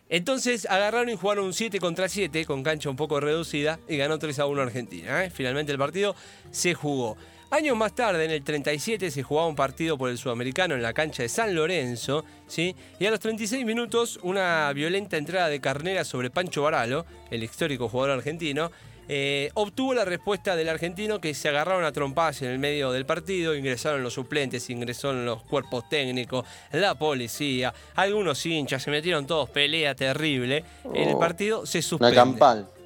entonces 0.08 0.66
agarraron 0.66 1.08
y 1.08 1.16
jugaron 1.16 1.46
un 1.46 1.54
7 1.54 1.78
contra 1.78 2.06
7 2.06 2.44
con 2.44 2.62
cancha 2.62 2.90
un 2.90 2.96
poco 2.96 3.18
reducida 3.18 3.80
y 3.88 3.96
ganó 3.96 4.18
3 4.18 4.40
a 4.40 4.46
1 4.46 4.60
Argentina. 4.60 5.24
¿eh? 5.24 5.30
Finalmente 5.30 5.72
el 5.72 5.78
partido 5.78 6.14
se 6.50 6.74
jugó. 6.74 7.16
Años 7.52 7.76
más 7.76 7.94
tarde, 7.94 8.24
en 8.24 8.30
el 8.30 8.42
37, 8.42 9.10
se 9.10 9.22
jugaba 9.22 9.46
un 9.46 9.54
partido 9.54 9.98
por 9.98 10.08
el 10.08 10.16
sudamericano 10.16 10.74
en 10.74 10.80
la 10.80 10.94
cancha 10.94 11.22
de 11.22 11.28
San 11.28 11.54
Lorenzo, 11.54 12.24
¿sí? 12.46 12.74
y 12.98 13.04
a 13.04 13.10
los 13.10 13.20
36 13.20 13.66
minutos, 13.66 14.18
una 14.22 14.72
violenta 14.72 15.18
entrada 15.18 15.50
de 15.50 15.60
carnera 15.60 16.02
sobre 16.06 16.30
Pancho 16.30 16.62
Baralo, 16.62 17.04
el 17.30 17.42
histórico 17.42 17.90
jugador 17.90 18.16
argentino, 18.16 18.70
eh, 19.06 19.50
obtuvo 19.52 19.92
la 19.92 20.06
respuesta 20.06 20.56
del 20.56 20.70
argentino 20.70 21.20
que 21.20 21.34
se 21.34 21.50
agarraron 21.50 21.84
a 21.84 21.92
trompadas 21.92 22.40
en 22.40 22.48
el 22.48 22.58
medio 22.58 22.90
del 22.90 23.04
partido, 23.04 23.54
ingresaron 23.54 24.02
los 24.02 24.14
suplentes, 24.14 24.70
ingresaron 24.70 25.26
los 25.26 25.42
cuerpos 25.42 25.86
técnicos, 25.90 26.46
la 26.72 26.94
policía, 26.94 27.74
algunos 27.96 28.46
hinchas, 28.46 28.82
se 28.82 28.90
metieron 28.90 29.26
todos, 29.26 29.50
pelea 29.50 29.94
terrible. 29.94 30.64
el 30.94 31.12
oh, 31.12 31.18
partido 31.18 31.66
se 31.66 31.82
suspende. 31.82 32.14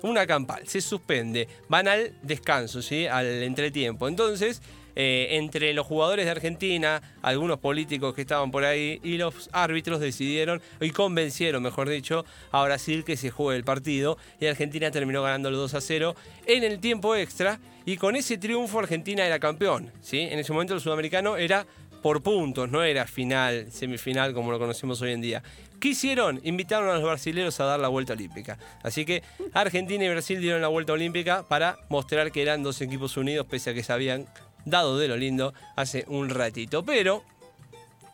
Una 0.06 0.24
campal. 0.24 0.66
Se 0.68 0.80
suspende. 0.80 1.48
Van 1.68 1.88
al 1.88 2.12
descanso, 2.22 2.80
¿sí? 2.80 3.08
al 3.08 3.26
entretiempo. 3.42 4.06
Entonces, 4.06 4.62
eh, 4.94 5.36
entre 5.36 5.74
los 5.74 5.84
jugadores 5.84 6.26
de 6.26 6.30
Argentina, 6.30 7.02
algunos 7.22 7.58
políticos 7.58 8.14
que 8.14 8.20
estaban 8.20 8.52
por 8.52 8.64
ahí 8.64 9.00
y 9.02 9.18
los 9.18 9.50
árbitros 9.52 9.98
decidieron 9.98 10.62
y 10.80 10.90
convencieron, 10.90 11.62
mejor 11.62 11.88
dicho, 11.88 12.24
a 12.52 12.64
Brasil 12.64 13.04
que 13.04 13.16
se 13.16 13.30
juegue 13.30 13.58
el 13.58 13.64
partido 13.64 14.16
y 14.40 14.46
Argentina 14.46 14.92
terminó 14.92 15.22
ganando 15.22 15.50
los 15.50 15.58
2 15.72 15.74
a 15.74 15.80
0 15.80 16.14
en 16.46 16.62
el 16.62 16.78
tiempo 16.78 17.16
extra 17.16 17.58
y 17.84 17.96
con 17.96 18.16
ese 18.16 18.38
triunfo 18.38 18.78
Argentina 18.78 19.26
era 19.26 19.40
campeón. 19.40 19.92
¿sí? 20.00 20.20
En 20.20 20.38
ese 20.38 20.52
momento 20.52 20.74
el 20.74 20.80
sudamericano 20.80 21.36
era 21.36 21.66
por 22.02 22.22
puntos, 22.22 22.70
no 22.70 22.82
era 22.82 23.06
final, 23.06 23.70
semifinal 23.70 24.34
como 24.34 24.50
lo 24.50 24.58
conocemos 24.58 25.00
hoy 25.02 25.12
en 25.12 25.20
día. 25.20 25.42
¿Qué 25.80 25.88
hicieron? 25.88 26.40
Invitaron 26.44 26.88
a 26.88 26.94
los 26.94 27.02
brasileños 27.02 27.58
a 27.60 27.64
dar 27.64 27.80
la 27.80 27.88
vuelta 27.88 28.14
olímpica. 28.14 28.58
Así 28.82 29.04
que 29.04 29.22
Argentina 29.52 30.04
y 30.04 30.08
Brasil 30.08 30.40
dieron 30.40 30.62
la 30.62 30.68
vuelta 30.68 30.92
olímpica 30.92 31.44
para 31.46 31.78
mostrar 31.88 32.32
que 32.32 32.42
eran 32.42 32.62
dos 32.62 32.80
equipos 32.80 33.16
unidos, 33.16 33.46
pese 33.46 33.70
a 33.70 33.74
que 33.74 33.82
sabían 33.82 34.26
dado 34.64 34.98
de 34.98 35.08
lo 35.08 35.16
lindo 35.16 35.54
hace 35.76 36.04
un 36.08 36.30
ratito. 36.30 36.84
Pero 36.84 37.22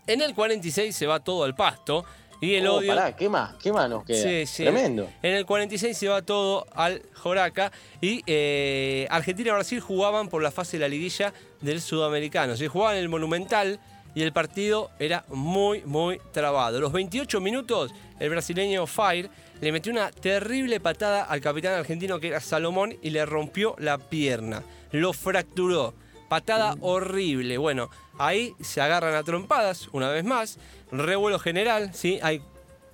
en 0.07 0.21
el 0.23 0.35
46 0.35 0.95
se 0.95 1.07
va 1.07 1.21
todo 1.21 1.45
al 1.45 1.55
pasto. 1.55 2.05
Y 2.43 2.57
el 2.57 2.67
oh, 2.67 2.79
odio. 2.79 2.93
Pará, 2.93 3.15
¿qué 3.15 3.29
más? 3.29 3.55
¿Qué 3.55 3.73
más 3.73 3.89
nos 3.89 4.05
queda? 4.05 4.21
Sí, 4.21 4.47
sí. 4.47 4.65
Tremendo. 4.65 5.09
En 5.23 5.35
el 5.35 5.47
46 5.47 5.97
se 5.97 6.09
va 6.09 6.23
todo 6.23 6.67
al 6.75 7.01
Joraca. 7.15 7.71
Y 8.01 8.21
eh, 8.27 9.07
Argentina 9.11 9.51
y 9.51 9.53
Brasil 9.53 9.79
jugaban 9.79 10.29
por 10.29 10.43
la 10.43 10.51
fase 10.51 10.77
de 10.77 10.81
la 10.81 10.89
liguilla 10.89 11.33
del 11.61 11.81
sudamericano. 11.81 12.57
Se 12.57 12.67
jugaban 12.67 12.97
en 12.97 13.03
el 13.03 13.09
Monumental 13.09 13.79
y 14.13 14.23
el 14.23 14.33
partido 14.33 14.91
era 14.99 15.25
muy, 15.29 15.83
muy 15.83 16.21
trabado. 16.33 16.81
Los 16.81 16.93
28 16.93 17.41
minutos, 17.41 17.93
el 18.19 18.31
brasileño 18.31 18.89
Fire 18.89 19.31
le 19.61 19.71
metió 19.71 19.93
una 19.93 20.11
terrible 20.11 20.81
patada 20.81 21.23
al 21.23 21.41
capitán 21.41 21.75
argentino 21.75 22.19
que 22.19 22.27
era 22.27 22.41
Salomón 22.41 22.97
y 23.03 23.11
le 23.11 23.25
rompió 23.25 23.77
la 23.79 23.99
pierna. 23.99 24.65
Lo 24.91 25.13
fracturó. 25.13 25.95
Patada 26.33 26.77
horrible. 26.81 27.59
Bueno, 27.59 27.91
ahí 28.17 28.55
se 28.59 28.81
agarran 28.81 29.15
a 29.15 29.23
trompadas 29.23 29.91
una 29.93 30.09
vez 30.09 30.25
más. 30.25 30.59
Revuelo 30.91 31.39
general, 31.39 31.91
¿sí? 31.93 32.21
Hay 32.23 32.41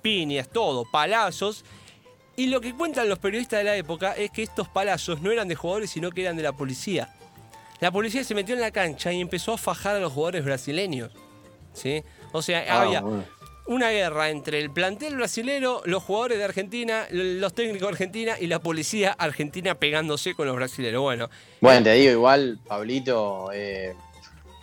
piñas, 0.01 0.49
todo, 0.49 0.83
palazos. 0.91 1.63
Y 2.35 2.47
lo 2.47 2.59
que 2.59 2.75
cuentan 2.75 3.07
los 3.07 3.17
periodistas 3.17 3.59
de 3.59 3.63
la 3.63 3.77
época 3.77 4.11
es 4.11 4.29
que 4.31 4.43
estos 4.43 4.67
palazos 4.67 5.21
no 5.21 5.31
eran 5.31 5.47
de 5.47 5.55
jugadores, 5.55 5.89
sino 5.89 6.11
que 6.11 6.23
eran 6.23 6.35
de 6.35 6.43
la 6.43 6.51
policía. 6.51 7.15
La 7.79 7.91
policía 7.91 8.25
se 8.25 8.35
metió 8.35 8.55
en 8.55 8.59
la 8.59 8.71
cancha 8.71 9.13
y 9.13 9.21
empezó 9.21 9.53
a 9.53 9.57
fajar 9.57 9.95
a 9.95 9.99
los 10.01 10.11
jugadores 10.11 10.43
brasileños. 10.43 11.09
¿sí? 11.71 12.03
O 12.33 12.41
sea, 12.41 12.65
ah, 12.67 12.81
había 12.81 13.01
una 13.69 13.91
guerra 13.91 14.31
entre 14.31 14.59
el 14.59 14.71
plantel 14.71 15.15
brasilero, 15.15 15.83
los 15.85 16.01
jugadores 16.01 16.39
de 16.39 16.43
Argentina, 16.43 17.05
los 17.11 17.53
técnicos 17.53 17.81
de 17.81 17.87
Argentina 17.87 18.35
y 18.39 18.47
la 18.47 18.59
policía 18.59 19.11
argentina 19.11 19.75
pegándose 19.75 20.33
con 20.33 20.47
los 20.47 20.55
brasileños. 20.55 21.03
Bueno, 21.03 21.29
bueno 21.61 21.83
te 21.83 21.93
digo, 21.93 22.11
igual, 22.11 22.57
Pablito, 22.67 23.51
eh, 23.53 23.93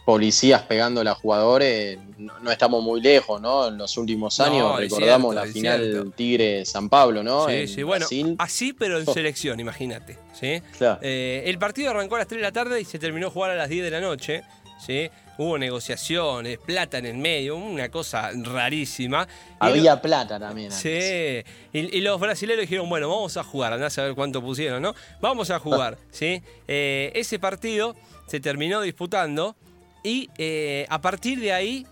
policías 0.04 0.62
pegando 0.62 1.02
a 1.02 1.04
los 1.04 1.18
jugadores, 1.18 2.00
no, 2.18 2.50
estamos 2.50 2.82
muy 2.82 3.00
lejos, 3.00 3.40
¿no? 3.40 3.68
En 3.68 3.78
los 3.78 3.96
últimos 3.96 4.40
años 4.40 4.76
recordamos 4.76 5.36
la 5.36 5.46
final 5.46 6.12
Tigre-San 6.16 6.88
Pablo, 6.88 7.22
¿no? 7.22 7.48
Sí, 7.48 7.68
sí, 7.68 7.84
bueno, 7.84 8.06
así 8.38 8.72
pero 8.72 8.98
en 8.98 9.06
selección, 9.14 9.60
imagínate. 9.60 10.18
¿sí? 10.32 10.60
Eh, 11.00 11.44
el 11.46 11.58
partido 11.60 11.90
arrancó 11.90 12.16
a 12.16 12.18
las 12.18 12.28
3 12.28 12.40
de 12.40 12.42
la 12.42 12.52
tarde 12.52 12.80
y 12.80 12.84
se 12.84 12.98
terminó 12.98 13.30
jugar 13.30 13.52
a 13.52 13.54
las 13.54 13.68
10 13.68 13.84
de 13.84 13.90
la 13.92 14.00
noche. 14.00 14.42
¿sí? 14.84 15.10
Hubo 15.38 15.58
negociaciones, 15.58 16.58
plata 16.58 16.98
en 16.98 17.06
el 17.06 17.16
medio, 17.16 17.56
una 17.56 17.88
cosa 17.90 18.30
rarísima. 18.34 19.26
Había 19.58 20.00
plata 20.00 20.38
también. 20.38 20.72
Sí, 20.72 21.42
y, 21.72 22.00
los 22.00 22.20
brasileños 22.20 22.62
dijeron, 22.62 22.88
bueno, 22.88 23.08
vamos 23.08 23.36
a 23.36 23.44
jugar, 23.44 23.72
andás 23.72 23.98
a 23.98 24.04
ver 24.04 24.14
cuánto 24.14 24.42
pusieron, 24.42 24.82
¿no? 24.82 24.94
Vamos 25.20 25.50
a 25.50 25.58
jugar, 25.58 25.98
¿sí? 26.10 26.42
Eh, 26.68 27.12
ese 27.14 27.38
partido 27.38 27.96
se 28.26 28.40
terminó 28.40 28.80
disputando 28.80 29.56
y 30.02 30.30
eh, 30.38 30.86
a 30.88 31.00
partir 31.00 31.40
de 31.40 31.52
ahí, 31.52 31.86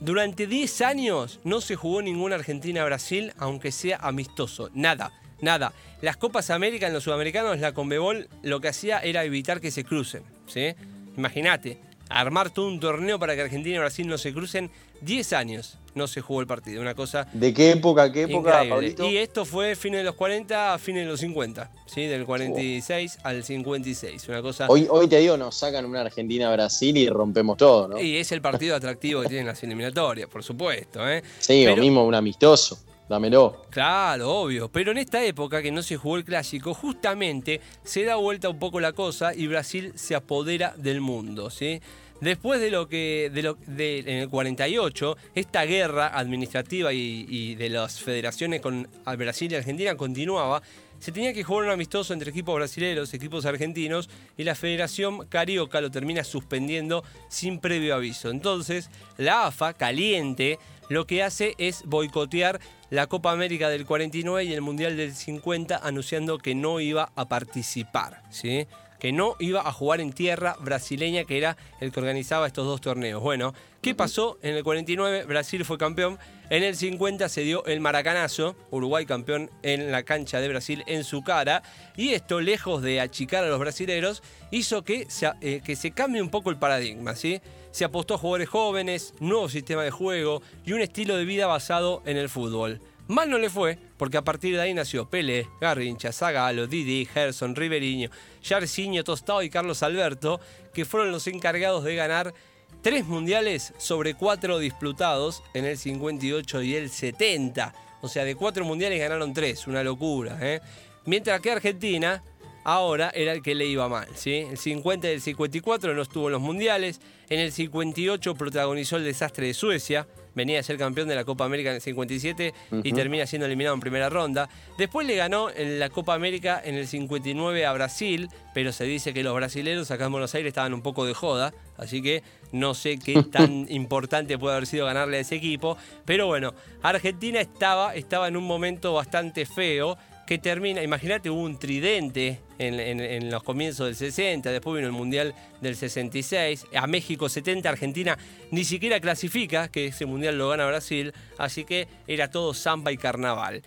durante 0.00 0.46
10 0.46 0.80
años 0.82 1.40
no 1.44 1.60
se 1.60 1.74
jugó 1.76 2.02
ninguna 2.02 2.36
Argentina-Brasil, 2.36 3.32
aunque 3.38 3.72
sea 3.72 3.96
amistoso, 3.96 4.70
nada. 4.74 5.12
Nada, 5.40 5.72
las 6.00 6.16
Copas 6.16 6.50
América 6.50 6.88
en 6.88 6.92
los 6.92 7.04
sudamericanos, 7.04 7.60
la 7.60 7.72
Conmebol 7.72 8.28
lo 8.42 8.60
que 8.60 8.68
hacía 8.68 8.98
era 8.98 9.22
evitar 9.22 9.60
que 9.60 9.70
se 9.70 9.84
crucen, 9.84 10.24
¿sí? 10.46 10.74
Imagínate, 11.16 11.78
armar 12.08 12.50
todo 12.50 12.68
un 12.68 12.80
torneo 12.80 13.18
para 13.18 13.34
que 13.34 13.42
Argentina 13.42 13.76
y 13.76 13.78
Brasil 13.78 14.06
no 14.06 14.18
se 14.18 14.32
crucen. 14.32 14.70
10 15.00 15.32
años 15.34 15.78
no 15.94 16.06
se 16.08 16.20
jugó 16.20 16.40
el 16.40 16.46
partido, 16.46 16.80
una 16.80 16.94
cosa. 16.94 17.28
¿De 17.32 17.54
qué 17.54 17.70
época, 17.72 18.10
qué 18.12 18.22
época, 18.22 18.64
Y 19.00 19.16
esto 19.16 19.44
fue 19.44 19.76
fines 19.76 20.00
de 20.00 20.04
los 20.04 20.14
40 20.14 20.74
a 20.74 20.78
fines 20.78 21.04
de 21.04 21.10
los 21.10 21.20
50, 21.20 21.70
¿sí? 21.86 22.06
Del 22.06 22.24
46 22.24 23.18
al 23.22 23.44
56, 23.44 24.28
una 24.28 24.42
cosa. 24.42 24.66
Hoy, 24.68 24.86
hoy 24.90 25.08
te 25.08 25.18
digo, 25.18 25.36
nos 25.36 25.56
sacan 25.56 25.84
una 25.84 26.00
Argentina-Brasil 26.02 26.96
y 26.96 27.08
rompemos 27.08 27.56
todo, 27.56 27.88
¿no? 27.88 28.00
Y 28.00 28.16
es 28.16 28.32
el 28.32 28.40
partido 28.40 28.74
atractivo 28.74 29.22
que 29.22 29.28
tienen 29.28 29.46
las 29.46 29.62
eliminatorias, 29.62 30.28
por 30.28 30.42
supuesto, 30.42 31.08
¿eh? 31.08 31.22
Sí, 31.38 31.66
o 31.66 31.76
mismo 31.76 32.04
un 32.04 32.14
amistoso 32.14 32.78
dámelo. 33.08 33.62
Claro, 33.70 34.30
obvio. 34.30 34.68
Pero 34.68 34.92
en 34.92 34.98
esta 34.98 35.24
época 35.24 35.62
que 35.62 35.72
no 35.72 35.82
se 35.82 35.96
jugó 35.96 36.16
el 36.16 36.24
clásico, 36.24 36.74
justamente 36.74 37.60
se 37.82 38.04
da 38.04 38.16
vuelta 38.16 38.48
un 38.48 38.58
poco 38.58 38.80
la 38.80 38.92
cosa 38.92 39.34
y 39.34 39.46
Brasil 39.46 39.92
se 39.96 40.14
apodera 40.14 40.74
del 40.76 41.00
mundo, 41.00 41.50
¿sí? 41.50 41.80
Después 42.20 42.60
de 42.60 42.70
lo 42.70 42.88
que, 42.88 43.30
de 43.32 43.42
lo, 43.42 43.56
de, 43.66 44.00
en 44.00 44.18
el 44.18 44.28
48, 44.28 45.16
esta 45.36 45.64
guerra 45.64 46.08
administrativa 46.08 46.92
y, 46.92 47.54
de 47.54 47.68
las 47.68 48.00
federaciones 48.00 48.60
con 48.60 48.88
Brasil 49.16 49.52
y 49.52 49.54
Argentina 49.54 49.96
continuaba, 49.96 50.60
se 50.98 51.12
tenía 51.12 51.32
que 51.32 51.44
jugar 51.44 51.64
un 51.64 51.70
amistoso 51.70 52.12
entre 52.12 52.30
equipos 52.30 52.54
brasileños, 52.54 53.14
equipos 53.14 53.46
argentinos, 53.46 54.08
y 54.36 54.44
la 54.44 54.54
Federación 54.54 55.26
Carioca 55.26 55.80
lo 55.80 55.90
termina 55.90 56.24
suspendiendo 56.24 57.04
sin 57.28 57.60
previo 57.60 57.94
aviso. 57.94 58.30
Entonces, 58.30 58.90
la 59.16 59.46
AFA, 59.46 59.74
caliente, 59.74 60.58
lo 60.88 61.06
que 61.06 61.22
hace 61.22 61.54
es 61.58 61.82
boicotear 61.84 62.60
la 62.90 63.06
Copa 63.06 63.32
América 63.32 63.68
del 63.68 63.84
49 63.84 64.44
y 64.44 64.52
el 64.52 64.62
Mundial 64.62 64.96
del 64.96 65.14
50, 65.14 65.76
anunciando 65.76 66.38
que 66.38 66.54
no 66.54 66.80
iba 66.80 67.12
a 67.14 67.28
participar. 67.28 68.22
¿sí? 68.30 68.66
Que 68.98 69.12
no 69.12 69.36
iba 69.38 69.60
a 69.60 69.72
jugar 69.72 70.00
en 70.00 70.12
tierra 70.12 70.56
brasileña, 70.60 71.24
que 71.24 71.38
era 71.38 71.56
el 71.80 71.92
que 71.92 72.00
organizaba 72.00 72.46
estos 72.46 72.66
dos 72.66 72.80
torneos. 72.80 73.22
Bueno, 73.22 73.54
¿qué 73.80 73.94
pasó? 73.94 74.38
En 74.42 74.56
el 74.56 74.64
49 74.64 75.24
Brasil 75.24 75.64
fue 75.64 75.78
campeón, 75.78 76.18
en 76.50 76.62
el 76.62 76.76
50 76.76 77.28
se 77.28 77.42
dio 77.42 77.64
el 77.66 77.80
maracanazo, 77.80 78.56
Uruguay 78.70 79.06
campeón 79.06 79.50
en 79.62 79.92
la 79.92 80.02
cancha 80.02 80.40
de 80.40 80.48
Brasil 80.48 80.82
en 80.86 81.04
su 81.04 81.22
cara, 81.22 81.62
y 81.96 82.10
esto, 82.10 82.40
lejos 82.40 82.82
de 82.82 83.00
achicar 83.00 83.44
a 83.44 83.48
los 83.48 83.58
brasileros, 83.58 84.22
hizo 84.50 84.82
que 84.82 85.06
se, 85.10 85.30
eh, 85.40 85.60
que 85.64 85.76
se 85.76 85.90
cambie 85.92 86.22
un 86.22 86.30
poco 86.30 86.50
el 86.50 86.56
paradigma, 86.56 87.14
¿sí? 87.14 87.40
Se 87.70 87.84
apostó 87.84 88.14
a 88.14 88.18
jugadores 88.18 88.48
jóvenes, 88.48 89.14
nuevo 89.20 89.48
sistema 89.48 89.82
de 89.82 89.90
juego 89.90 90.42
y 90.64 90.72
un 90.72 90.80
estilo 90.80 91.16
de 91.16 91.24
vida 91.24 91.46
basado 91.46 92.02
en 92.06 92.16
el 92.16 92.28
fútbol. 92.28 92.80
Mal 93.08 93.30
no 93.30 93.38
le 93.38 93.48
fue, 93.48 93.78
porque 93.96 94.18
a 94.18 94.22
partir 94.22 94.54
de 94.54 94.60
ahí 94.60 94.74
nació 94.74 95.08
Pelé, 95.08 95.48
Garrincha, 95.62 96.12
Zagallo, 96.12 96.66
Didi, 96.66 97.06
Gerson, 97.06 97.56
Riveriño, 97.56 98.10
Jarcinho, 98.42 99.02
Tostado 99.02 99.42
y 99.42 99.48
Carlos 99.48 99.82
Alberto, 99.82 100.40
que 100.74 100.84
fueron 100.84 101.10
los 101.10 101.26
encargados 101.26 101.84
de 101.84 101.96
ganar 101.96 102.34
tres 102.82 103.06
mundiales 103.06 103.72
sobre 103.78 104.12
cuatro 104.12 104.58
disputados 104.58 105.42
en 105.54 105.64
el 105.64 105.78
58 105.78 106.62
y 106.62 106.74
el 106.74 106.90
70. 106.90 107.74
O 108.02 108.08
sea, 108.08 108.24
de 108.24 108.34
cuatro 108.34 108.66
mundiales 108.66 109.00
ganaron 109.00 109.32
tres, 109.32 109.66
una 109.66 109.82
locura. 109.82 110.38
¿eh? 110.42 110.60
Mientras 111.06 111.40
que 111.40 111.50
Argentina 111.50 112.22
ahora 112.64 113.10
era 113.14 113.32
el 113.32 113.42
que 113.42 113.54
le 113.54 113.66
iba 113.66 113.88
mal. 113.88 114.08
¿sí? 114.14 114.46
El 114.50 114.58
50 114.58 115.08
y 115.08 115.12
el 115.14 115.20
54 115.22 115.94
no 115.94 116.02
estuvo 116.02 116.26
en 116.26 116.32
los 116.32 116.42
mundiales. 116.42 117.00
En 117.30 117.40
el 117.40 117.52
58 117.52 118.34
protagonizó 118.34 118.96
el 118.96 119.04
desastre 119.04 119.46
de 119.46 119.54
Suecia 119.54 120.06
venía 120.38 120.60
a 120.60 120.62
ser 120.62 120.78
campeón 120.78 121.08
de 121.08 121.16
la 121.16 121.24
Copa 121.24 121.44
América 121.44 121.70
en 121.70 121.76
el 121.76 121.82
57 121.82 122.54
y 122.84 122.92
termina 122.92 123.26
siendo 123.26 123.44
eliminado 123.44 123.74
en 123.74 123.80
primera 123.80 124.08
ronda. 124.08 124.48
Después 124.78 125.06
le 125.06 125.16
ganó 125.16 125.50
en 125.50 125.80
la 125.80 125.90
Copa 125.90 126.14
América 126.14 126.62
en 126.64 126.76
el 126.76 126.86
59 126.86 127.66
a 127.66 127.72
Brasil, 127.72 128.28
pero 128.54 128.72
se 128.72 128.84
dice 128.84 129.12
que 129.12 129.24
los 129.24 129.34
brasileños 129.34 129.90
acá 129.90 130.06
en 130.06 130.12
Buenos 130.12 130.34
Aires 130.34 130.50
estaban 130.50 130.72
un 130.72 130.80
poco 130.80 131.04
de 131.04 131.12
joda, 131.12 131.52
así 131.76 132.00
que 132.00 132.22
no 132.52 132.74
sé 132.74 132.98
qué 132.98 133.22
tan 133.32 133.66
importante 133.68 134.38
puede 134.38 134.54
haber 134.54 134.66
sido 134.68 134.86
ganarle 134.86 135.18
a 135.18 135.20
ese 135.20 135.34
equipo. 135.34 135.76
Pero 136.04 136.28
bueno, 136.28 136.54
Argentina 136.82 137.40
estaba, 137.40 137.96
estaba 137.96 138.28
en 138.28 138.36
un 138.36 138.44
momento 138.44 138.94
bastante 138.94 139.44
feo 139.44 139.98
que 140.28 140.36
termina, 140.36 140.82
imagínate, 140.82 141.30
hubo 141.30 141.40
un 141.40 141.58
tridente 141.58 142.38
en, 142.58 143.30
los 143.30 143.42
comienzos 143.42 143.86
del 143.86 143.96
60, 143.96 144.52
después 144.52 144.76
vino 144.76 144.86
el 144.86 144.92
Mundial 144.92 145.34
del 145.62 145.74
66, 145.74 146.66
a 146.74 146.86
México 146.86 147.30
70, 147.30 147.66
Argentina 147.66 148.18
ni 148.50 148.64
siquiera 148.64 149.00
clasifica, 149.00 149.68
que 149.68 149.86
ese 149.86 150.04
Mundial 150.04 150.36
lo 150.36 150.50
gana 150.50 150.66
Brasil, 150.66 151.14
así 151.38 151.64
que 151.64 151.88
era 152.06 152.30
todo 152.30 152.52
samba 152.52 152.92
y 152.92 152.98
carnaval. 152.98 153.62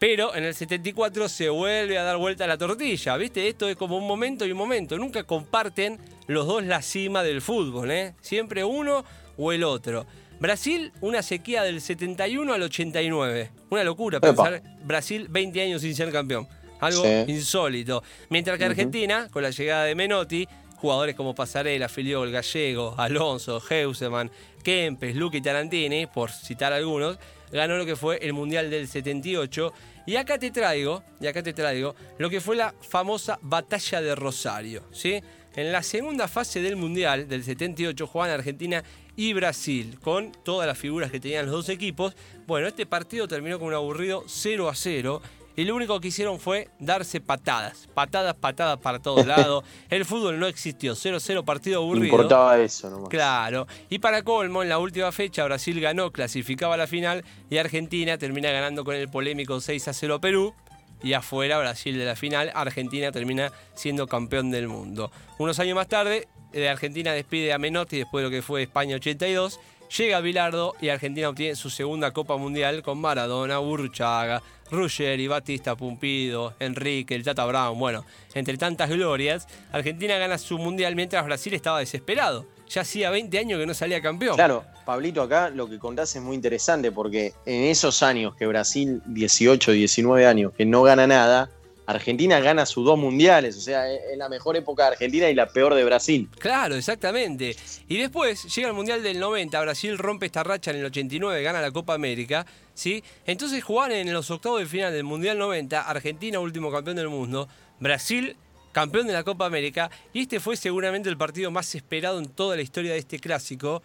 Pero 0.00 0.34
en 0.34 0.42
el 0.42 0.54
74 0.56 1.28
se 1.28 1.48
vuelve 1.48 1.96
a 1.96 2.02
dar 2.02 2.16
vuelta 2.16 2.44
la 2.48 2.58
tortilla, 2.58 3.16
¿viste? 3.16 3.46
Esto 3.46 3.68
es 3.68 3.76
como 3.76 3.96
un 3.96 4.08
momento 4.08 4.44
y 4.44 4.50
un 4.50 4.58
momento. 4.58 4.98
Nunca 4.98 5.22
comparten 5.22 6.00
los 6.26 6.44
dos 6.44 6.64
la 6.64 6.82
cima 6.82 7.22
del 7.22 7.40
fútbol, 7.40 7.92
¿eh? 7.92 8.14
Siempre 8.20 8.64
uno 8.64 9.04
o 9.36 9.52
el 9.52 9.62
otro. 9.62 10.06
Brasil, 10.40 10.90
una 11.02 11.22
sequía 11.22 11.62
del 11.62 11.82
71 11.82 12.54
al 12.54 12.62
89. 12.62 13.50
Una 13.68 13.84
locura 13.84 14.20
pensar 14.20 14.62
Brasil 14.82 15.26
20 15.28 15.60
años 15.60 15.82
sin 15.82 15.94
ser 15.94 16.10
campeón. 16.10 16.48
Algo 16.80 17.04
insólito. 17.26 18.02
Mientras 18.30 18.56
que 18.56 18.64
Argentina, 18.64 19.28
con 19.30 19.42
la 19.42 19.50
llegada 19.50 19.84
de 19.84 19.94
Menotti, 19.94 20.48
jugadores 20.76 21.14
como 21.14 21.34
Pasarela, 21.34 21.90
Filiol, 21.90 22.30
Gallego, 22.30 22.94
Alonso, 22.96 23.62
Heuseman, 23.68 24.30
Kempes, 24.64 25.14
Luque 25.14 25.36
y 25.36 25.42
Tarantini, 25.42 26.06
por 26.06 26.30
citar 26.30 26.72
algunos, 26.72 27.18
ganó 27.52 27.76
lo 27.76 27.84
que 27.84 27.94
fue 27.94 28.16
el 28.22 28.32
Mundial 28.32 28.70
del 28.70 28.88
78. 28.88 29.74
Y 30.06 30.16
acá 30.16 30.38
te 30.38 30.50
traigo, 30.50 31.02
y 31.20 31.26
acá 31.26 31.42
te 31.42 31.52
traigo, 31.52 31.94
lo 32.16 32.30
que 32.30 32.40
fue 32.40 32.56
la 32.56 32.74
famosa 32.80 33.38
Batalla 33.42 34.00
de 34.00 34.14
Rosario, 34.14 34.84
¿sí? 34.90 35.20
En 35.54 35.72
la 35.72 35.82
segunda 35.82 36.28
fase 36.28 36.62
del 36.62 36.76
Mundial 36.76 37.28
del 37.28 37.44
78 37.44 38.06
jugaban 38.06 38.32
Argentina 38.32 38.82
y 39.20 39.34
Brasil, 39.34 39.98
con 40.00 40.32
todas 40.32 40.66
las 40.66 40.78
figuras 40.78 41.10
que 41.10 41.20
tenían 41.20 41.44
los 41.44 41.54
dos 41.54 41.68
equipos. 41.68 42.16
Bueno, 42.46 42.68
este 42.68 42.86
partido 42.86 43.28
terminó 43.28 43.58
con 43.58 43.68
un 43.68 43.74
aburrido 43.74 44.24
0 44.26 44.70
a 44.70 44.74
0. 44.74 45.20
Y 45.56 45.64
lo 45.64 45.76
único 45.76 46.00
que 46.00 46.08
hicieron 46.08 46.40
fue 46.40 46.68
darse 46.78 47.20
patadas. 47.20 47.86
Patadas, 47.92 48.34
patadas 48.34 48.78
para 48.78 48.98
todos 48.98 49.26
lados. 49.26 49.62
El 49.90 50.06
fútbol 50.06 50.40
no 50.40 50.46
existió. 50.46 50.94
0-0 50.94 51.44
partido 51.44 51.82
aburrido. 51.82 52.06
Importaba 52.06 52.58
eso 52.60 52.88
nomás. 52.88 53.10
Claro. 53.10 53.66
Y 53.90 53.98
para 53.98 54.22
colmo, 54.22 54.62
en 54.62 54.70
la 54.70 54.78
última 54.78 55.12
fecha, 55.12 55.44
Brasil 55.44 55.78
ganó, 55.82 56.12
clasificaba 56.12 56.76
a 56.76 56.78
la 56.78 56.86
final. 56.86 57.22
Y 57.50 57.58
Argentina 57.58 58.16
termina 58.16 58.50
ganando 58.50 58.84
con 58.84 58.94
el 58.94 59.10
polémico 59.10 59.60
6 59.60 59.86
a 59.86 59.92
0 59.92 60.18
Perú. 60.22 60.54
Y 61.02 61.12
afuera, 61.12 61.58
Brasil 61.58 61.98
de 61.98 62.06
la 62.06 62.16
final. 62.16 62.52
Argentina 62.54 63.12
termina 63.12 63.52
siendo 63.74 64.06
campeón 64.06 64.50
del 64.50 64.66
mundo. 64.66 65.12
Unos 65.36 65.58
años 65.58 65.74
más 65.74 65.88
tarde, 65.88 66.26
de 66.52 66.68
Argentina 66.68 67.12
despide 67.12 67.52
a 67.52 67.58
Menotti 67.58 67.98
después 67.98 68.22
de 68.22 68.28
lo 68.28 68.34
que 68.34 68.42
fue 68.42 68.62
España 68.62 68.96
82. 68.96 69.60
Llega 69.96 70.20
Bilardo 70.20 70.74
y 70.80 70.88
Argentina 70.88 71.28
obtiene 71.28 71.56
su 71.56 71.68
segunda 71.68 72.12
Copa 72.12 72.36
Mundial 72.36 72.82
con 72.82 72.98
Maradona, 73.00 73.58
Burchaga, 73.58 74.40
Ruggeri, 74.70 75.26
Batista, 75.26 75.74
Pumpido, 75.74 76.54
Enrique, 76.60 77.16
el 77.16 77.24
Tata 77.24 77.44
Brown. 77.44 77.76
Bueno, 77.76 78.04
entre 78.34 78.56
tantas 78.56 78.88
glorias, 78.88 79.48
Argentina 79.72 80.16
gana 80.18 80.38
su 80.38 80.58
Mundial 80.58 80.94
mientras 80.94 81.24
Brasil 81.24 81.54
estaba 81.54 81.80
desesperado. 81.80 82.46
Ya 82.68 82.82
hacía 82.82 83.10
20 83.10 83.36
años 83.36 83.58
que 83.58 83.66
no 83.66 83.74
salía 83.74 84.00
campeón. 84.00 84.36
Claro, 84.36 84.64
Pablito, 84.84 85.22
acá 85.22 85.50
lo 85.50 85.68
que 85.68 85.80
contás 85.80 86.14
es 86.14 86.22
muy 86.22 86.36
interesante 86.36 86.92
porque 86.92 87.34
en 87.44 87.64
esos 87.64 88.04
años 88.04 88.36
que 88.36 88.46
Brasil, 88.46 89.02
18, 89.06 89.72
19 89.72 90.24
años, 90.24 90.52
que 90.56 90.66
no 90.66 90.84
gana 90.84 91.08
nada, 91.08 91.50
Argentina 91.90 92.40
gana 92.40 92.66
sus 92.66 92.84
dos 92.84 92.98
mundiales, 92.98 93.56
o 93.56 93.60
sea, 93.60 93.90
es 93.92 94.16
la 94.16 94.28
mejor 94.28 94.56
época 94.56 94.84
de 94.84 94.88
Argentina 94.90 95.28
y 95.28 95.34
la 95.34 95.48
peor 95.48 95.74
de 95.74 95.84
Brasil. 95.84 96.28
Claro, 96.38 96.76
exactamente. 96.76 97.56
Y 97.88 97.98
después 97.98 98.54
llega 98.54 98.68
el 98.68 98.74
Mundial 98.74 99.02
del 99.02 99.18
90, 99.18 99.60
Brasil 99.60 99.98
rompe 99.98 100.26
esta 100.26 100.42
racha 100.42 100.70
en 100.70 100.78
el 100.78 100.84
89, 100.86 101.42
gana 101.42 101.60
la 101.60 101.70
Copa 101.70 101.94
América, 101.94 102.46
¿sí? 102.74 103.02
Entonces 103.26 103.62
jugaban 103.62 103.92
en 103.92 104.12
los 104.12 104.30
octavos 104.30 104.60
de 104.60 104.66
final 104.66 104.92
del 104.92 105.04
Mundial 105.04 105.38
90, 105.38 105.80
Argentina 105.80 106.40
último 106.40 106.70
campeón 106.70 106.96
del 106.96 107.08
mundo, 107.08 107.48
Brasil 107.78 108.36
campeón 108.72 109.06
de 109.06 109.12
la 109.12 109.24
Copa 109.24 109.46
América, 109.46 109.90
y 110.12 110.20
este 110.20 110.40
fue 110.40 110.56
seguramente 110.56 111.08
el 111.08 111.16
partido 111.16 111.50
más 111.50 111.74
esperado 111.74 112.18
en 112.18 112.28
toda 112.28 112.56
la 112.56 112.62
historia 112.62 112.92
de 112.92 112.98
este 112.98 113.18
clásico, 113.18 113.82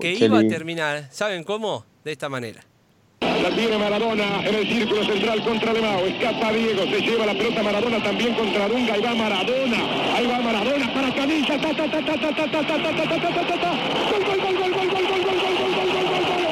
que 0.00 0.12
iba 0.12 0.38
a 0.38 0.46
terminar, 0.46 1.08
¿saben 1.10 1.44
cómo? 1.44 1.86
De 2.04 2.12
esta 2.12 2.28
manera. 2.28 2.62
La 3.42 3.50
tiene 3.50 3.78
Maradona 3.78 4.42
en 4.44 4.54
el 4.54 4.66
círculo 4.66 5.04
central 5.04 5.42
contra 5.42 5.72
Lemao. 5.72 6.06
Escapa 6.06 6.52
Diego, 6.52 6.82
se 6.84 7.00
lleva 7.00 7.26
la 7.26 7.34
pelota 7.34 7.62
Maradona 7.62 8.02
también 8.02 8.34
contra 8.34 8.68
Dunga. 8.68 8.94
Ahí 8.94 9.00
va 9.00 9.14
Maradona. 9.14 9.76
Ahí 10.14 10.26
va 10.26 10.38
Maradona 10.40 10.94
para 10.94 11.14
Canilla. 11.14 11.60
Ta 11.60 11.74
ta 11.74 11.90
ta 11.90 12.04
ta 12.04 12.16
ta 12.16 12.34
ta 12.34 12.46
ta 12.46 12.66
ta 12.66 12.76
ta 12.76 12.92
ta 12.92 13.18
ta 13.18 13.46
ta 13.46 13.60
ta 13.60 13.70
Gol 14.10 14.24
gol 14.24 14.40
gol 14.40 14.56
gol 14.56 14.72
gol 14.72 14.88
gol 14.88 15.06
gol 15.06 15.22
gol 15.24 15.38
gol 15.38 15.56
gol 15.56 15.90
gol 15.92 16.06
gol 16.06 16.24
gol. 16.24 16.46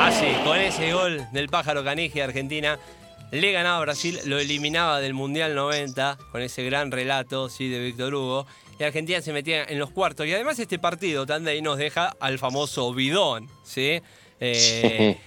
Así, 0.00 0.26
con 0.44 0.58
ese 0.58 0.92
gol 0.92 1.26
del 1.32 1.48
pájaro 1.48 1.84
Canije 1.84 2.22
Argentina 2.22 2.78
le 3.32 3.50
ganaba 3.50 3.78
a 3.78 3.80
Brasil, 3.80 4.18
lo 4.26 4.38
eliminaba 4.38 5.00
del 5.00 5.14
Mundial 5.14 5.54
90 5.54 6.18
con 6.30 6.42
ese 6.42 6.64
gran 6.64 6.90
relato 6.90 7.48
sí, 7.48 7.68
de 7.68 7.80
Víctor 7.80 8.14
Hugo 8.14 8.46
y 8.82 8.84
Argentina 8.84 9.22
se 9.22 9.32
metía 9.32 9.62
en 9.62 9.78
los 9.78 9.90
cuartos. 9.90 10.26
Y 10.26 10.34
además 10.34 10.58
este 10.58 10.76
partido, 10.80 11.24
Tandey, 11.24 11.62
nos 11.62 11.78
deja 11.78 12.16
al 12.18 12.40
famoso 12.40 12.92
bidón, 12.92 13.48
¿sí? 13.62 14.02
Eh, 14.40 15.18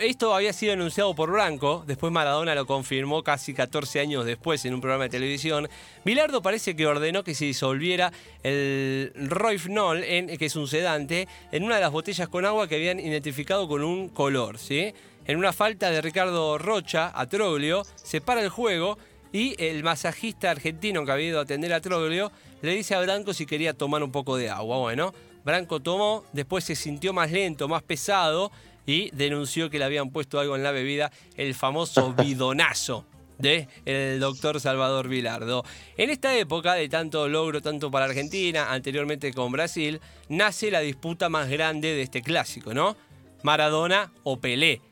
esto 0.00 0.34
había 0.34 0.52
sido 0.52 0.74
anunciado 0.74 1.14
por 1.14 1.30
Blanco, 1.30 1.82
después 1.86 2.12
Maradona 2.12 2.54
lo 2.54 2.66
confirmó 2.66 3.22
casi 3.22 3.54
14 3.54 4.00
años 4.00 4.26
después 4.26 4.62
en 4.66 4.74
un 4.74 4.82
programa 4.82 5.04
de 5.04 5.10
televisión. 5.10 5.66
Bilardo 6.04 6.42
parece 6.42 6.76
que 6.76 6.86
ordenó 6.86 7.24
que 7.24 7.34
se 7.34 7.46
disolviera 7.46 8.12
el 8.42 9.12
Roifnol, 9.14 10.04
en, 10.04 10.36
que 10.36 10.44
es 10.44 10.56
un 10.56 10.68
sedante, 10.68 11.26
en 11.52 11.62
una 11.62 11.76
de 11.76 11.80
las 11.80 11.92
botellas 11.92 12.28
con 12.28 12.44
agua 12.44 12.68
que 12.68 12.74
habían 12.74 13.00
identificado 13.00 13.66
con 13.66 13.82
un 13.82 14.10
color. 14.10 14.58
¿sí? 14.58 14.92
En 15.24 15.38
una 15.38 15.54
falta 15.54 15.90
de 15.90 16.02
Ricardo 16.02 16.58
Rocha 16.58 17.12
a 17.14 17.26
Troglio, 17.26 17.82
se 17.94 18.20
para 18.20 18.42
el 18.42 18.50
juego 18.50 18.98
y 19.32 19.54
el 19.62 19.82
masajista 19.82 20.50
argentino 20.50 21.04
que 21.04 21.12
había 21.12 21.28
ido 21.28 21.38
a 21.38 21.42
atender 21.42 21.72
a 21.72 21.80
Troglio 21.80 22.32
le 22.62 22.72
dice 22.72 22.94
a 22.94 23.00
Branco 23.00 23.32
si 23.32 23.46
quería 23.46 23.74
tomar 23.74 24.02
un 24.02 24.12
poco 24.12 24.36
de 24.36 24.50
agua. 24.50 24.78
Bueno, 24.78 25.14
Branco 25.44 25.80
tomó, 25.80 26.24
después 26.32 26.64
se 26.64 26.74
sintió 26.74 27.12
más 27.12 27.30
lento, 27.30 27.68
más 27.68 27.82
pesado 27.82 28.50
y 28.86 29.10
denunció 29.10 29.70
que 29.70 29.78
le 29.78 29.84
habían 29.84 30.10
puesto 30.10 30.40
algo 30.40 30.56
en 30.56 30.62
la 30.62 30.72
bebida, 30.72 31.12
el 31.36 31.54
famoso 31.54 32.12
bidonazo 32.18 33.04
de 33.38 33.68
el 33.86 34.20
doctor 34.20 34.60
Salvador 34.60 35.08
Vilardo. 35.08 35.64
En 35.96 36.10
esta 36.10 36.36
época 36.36 36.74
de 36.74 36.88
tanto 36.88 37.28
logro 37.28 37.62
tanto 37.62 37.90
para 37.90 38.04
Argentina, 38.04 38.72
anteriormente 38.72 39.32
con 39.32 39.50
Brasil, 39.52 40.00
nace 40.28 40.70
la 40.70 40.80
disputa 40.80 41.28
más 41.28 41.48
grande 41.48 41.94
de 41.94 42.02
este 42.02 42.22
clásico, 42.22 42.74
¿no? 42.74 42.96
Maradona 43.42 44.12
o 44.24 44.38
Pelé. 44.38 44.82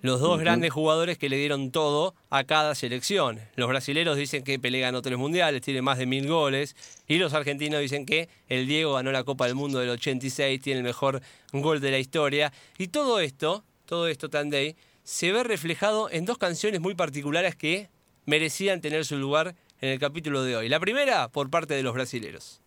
Los 0.00 0.20
dos 0.20 0.38
grandes 0.38 0.72
jugadores 0.72 1.18
que 1.18 1.28
le 1.28 1.36
dieron 1.36 1.72
todo 1.72 2.14
a 2.30 2.44
cada 2.44 2.76
selección. 2.76 3.40
Los 3.56 3.68
brasileros 3.68 4.16
dicen 4.16 4.44
que 4.44 4.58
Pelé 4.60 4.78
ganó 4.78 5.02
tres 5.02 5.18
mundiales, 5.18 5.60
tiene 5.60 5.82
más 5.82 5.98
de 5.98 6.06
mil 6.06 6.28
goles. 6.28 6.76
Y 7.08 7.18
los 7.18 7.34
argentinos 7.34 7.80
dicen 7.80 8.06
que 8.06 8.28
el 8.48 8.68
Diego 8.68 8.94
ganó 8.94 9.10
la 9.10 9.24
Copa 9.24 9.46
del 9.46 9.56
Mundo 9.56 9.80
del 9.80 9.90
86, 9.90 10.60
tiene 10.60 10.78
el 10.78 10.84
mejor 10.84 11.20
gol 11.52 11.80
de 11.80 11.90
la 11.90 11.98
historia. 11.98 12.52
Y 12.78 12.88
todo 12.88 13.18
esto, 13.18 13.64
todo 13.86 14.06
esto, 14.06 14.30
Tandey, 14.30 14.76
se 15.02 15.32
ve 15.32 15.42
reflejado 15.42 16.08
en 16.10 16.26
dos 16.26 16.38
canciones 16.38 16.80
muy 16.80 16.94
particulares 16.94 17.56
que 17.56 17.88
merecían 18.24 18.80
tener 18.80 19.04
su 19.04 19.16
lugar 19.16 19.56
en 19.80 19.88
el 19.88 19.98
capítulo 19.98 20.44
de 20.44 20.54
hoy. 20.54 20.68
La 20.68 20.78
primera 20.78 21.28
por 21.28 21.50
parte 21.50 21.74
de 21.74 21.82
los 21.82 21.94
brasileros. 21.94 22.60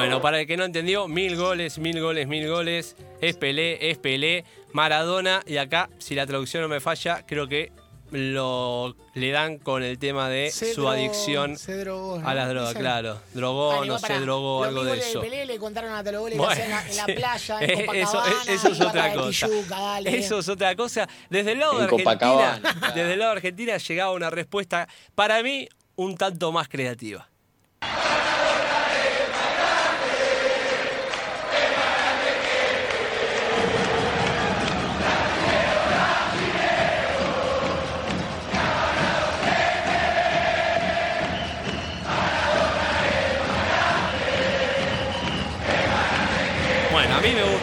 Bueno, 0.00 0.20
para 0.22 0.40
el 0.40 0.46
que 0.46 0.56
no 0.56 0.64
entendió, 0.64 1.08
mil 1.08 1.36
goles, 1.36 1.78
mil 1.78 2.00
goles, 2.00 2.28
mil 2.28 2.48
goles. 2.48 2.96
Es 3.20 3.36
Pelé, 3.36 3.90
es 3.90 3.98
Pelé, 3.98 4.44
Maradona. 4.72 5.42
Y 5.46 5.56
acá, 5.56 5.90
si 5.98 6.14
la 6.14 6.26
traducción 6.26 6.62
no 6.62 6.68
me 6.68 6.80
falla, 6.80 7.24
creo 7.26 7.48
que 7.48 7.72
lo 8.10 8.96
le 9.14 9.30
dan 9.32 9.58
con 9.58 9.82
el 9.82 9.98
tema 9.98 10.28
de 10.28 10.50
Se 10.50 10.72
su 10.72 10.80
drogó, 10.82 10.94
adicción 10.94 11.58
se 11.58 11.76
drogó, 11.76 12.18
¿no? 12.18 12.28
a 12.28 12.34
las 12.34 12.48
drogas, 12.48 12.74
claro. 12.74 13.20
Drogó, 13.34 13.76
Bueno, 13.76 13.94
no 13.94 14.00
pará, 14.00 14.20
drogó, 14.20 14.64
algo 14.64 14.84
de 14.84 14.98
eso. 14.98 15.20
Pelé 15.20 15.44
le 15.44 15.58
contaron 15.58 15.92
a 15.92 16.02
que 16.02 16.08
hacían 16.10 16.88
en 16.88 16.96
la, 16.96 17.04
playa, 17.04 17.58
en 17.60 17.70
eso, 17.96 18.12
Copacabana. 18.12 18.52
eso 18.52 18.68
es 18.68 18.80
otra 18.80 19.12
cosa. 19.12 19.46
Tijuca. 19.48 19.98
Eso 20.00 20.38
es 20.38 20.48
otra 20.48 20.76
cosa. 20.76 21.08
Desde 21.28 21.52
el 21.52 21.58
lado 21.58 21.72
En 21.72 21.78
de 21.78 21.84
Argentina, 21.84 22.60
claro. 22.62 22.94
desde 22.94 23.12
el 23.12 23.18
lado 23.18 23.30
de 23.32 23.36
Argentina 23.36 23.76
llegaba 23.76 24.12
una 24.12 24.30
respuesta, 24.30 24.88
para 25.14 25.42
mí, 25.42 25.68
un 25.96 26.16
tanto 26.16 26.50
más 26.52 26.68
creativa. 26.68 27.28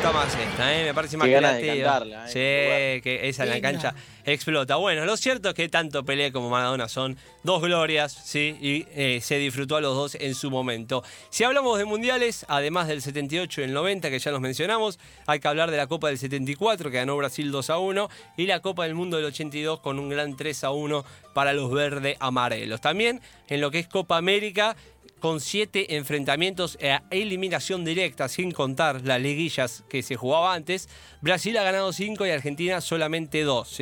Gusta 0.06 0.20
más 0.20 0.36
esta, 0.36 0.80
¿eh? 0.80 0.84
me 0.84 0.94
parece 0.94 1.18
más 1.18 1.28
Qué 1.28 1.38
creativa. 1.38 1.74
cantarla, 1.74 2.26
¿eh? 2.26 2.96
Sí, 2.96 3.02
que 3.02 3.28
esa 3.28 3.44
en 3.44 3.50
la 3.50 3.62
cancha 3.62 3.96
explota. 4.26 4.76
Bueno, 4.76 5.06
lo 5.06 5.18
cierto 5.18 5.50
es 5.50 5.56
que 5.56 5.68
tanto 5.70 6.04
Pelé 6.04 6.32
como 6.32 6.50
Maradona 6.50 6.88
son 6.88 7.18
dos 7.44 7.62
glorias, 7.62 8.12
¿sí? 8.12 8.58
Y 8.62 8.86
eh, 8.96 9.20
se 9.22 9.38
disfrutó 9.38 9.78
a 9.78 9.82
los 9.82 9.96
dos 9.96 10.16
en 10.16 10.36
su 10.36 10.52
momento. 10.52 11.04
Si 11.30 11.44
hablamos 11.44 11.78
de 11.78 11.86
mundiales, 11.86 12.46
además 12.50 12.88
del 12.88 13.02
78 13.02 13.62
y 13.62 13.64
el 13.64 13.74
90, 13.74 14.10
que 14.10 14.20
ya 14.20 14.32
los 14.32 14.42
mencionamos, 14.42 15.00
hay 15.26 15.40
que 15.40 15.48
hablar 15.48 15.72
de 15.72 15.78
la 15.78 15.88
Copa 15.88 16.08
del 16.10 16.20
74, 16.20 16.92
que 16.92 16.98
ganó 16.98 17.18
Brasil 17.18 17.52
2 17.52 17.70
a 17.70 17.78
1, 17.78 18.10
y 18.38 18.46
la 18.46 18.60
Copa 18.62 18.84
del 18.84 18.96
Mundo 18.96 19.18
del 19.18 19.26
82 19.28 19.80
con 19.80 20.00
un 20.00 20.10
gran 20.10 20.36
3 20.36 20.64
a 20.66 20.72
1 20.72 21.06
para 21.34 21.54
los 21.54 21.72
verde 21.72 22.16
amarelos. 22.20 22.82
También 22.82 23.22
en 23.48 23.62
lo 23.62 23.72
que 23.72 23.80
es 23.80 23.88
Copa 23.88 24.18
América, 24.18 24.76
con 25.20 25.40
siete 25.40 25.96
enfrentamientos 25.96 26.78
a 26.84 27.04
eliminación 27.10 27.86
directa, 27.86 28.28
sin 28.28 28.52
contar 28.52 29.02
las 29.02 29.22
liguillas 29.22 29.84
que 29.90 30.04
se 30.04 30.16
jugaba 30.16 30.54
antes. 30.54 30.90
Brasil 31.22 31.58
ha 31.58 31.64
ganado 31.64 31.94
cinco 31.94 32.26
y 32.26 32.30
Argentina 32.30 32.82
solamente 32.82 33.44
dos. 33.44 33.78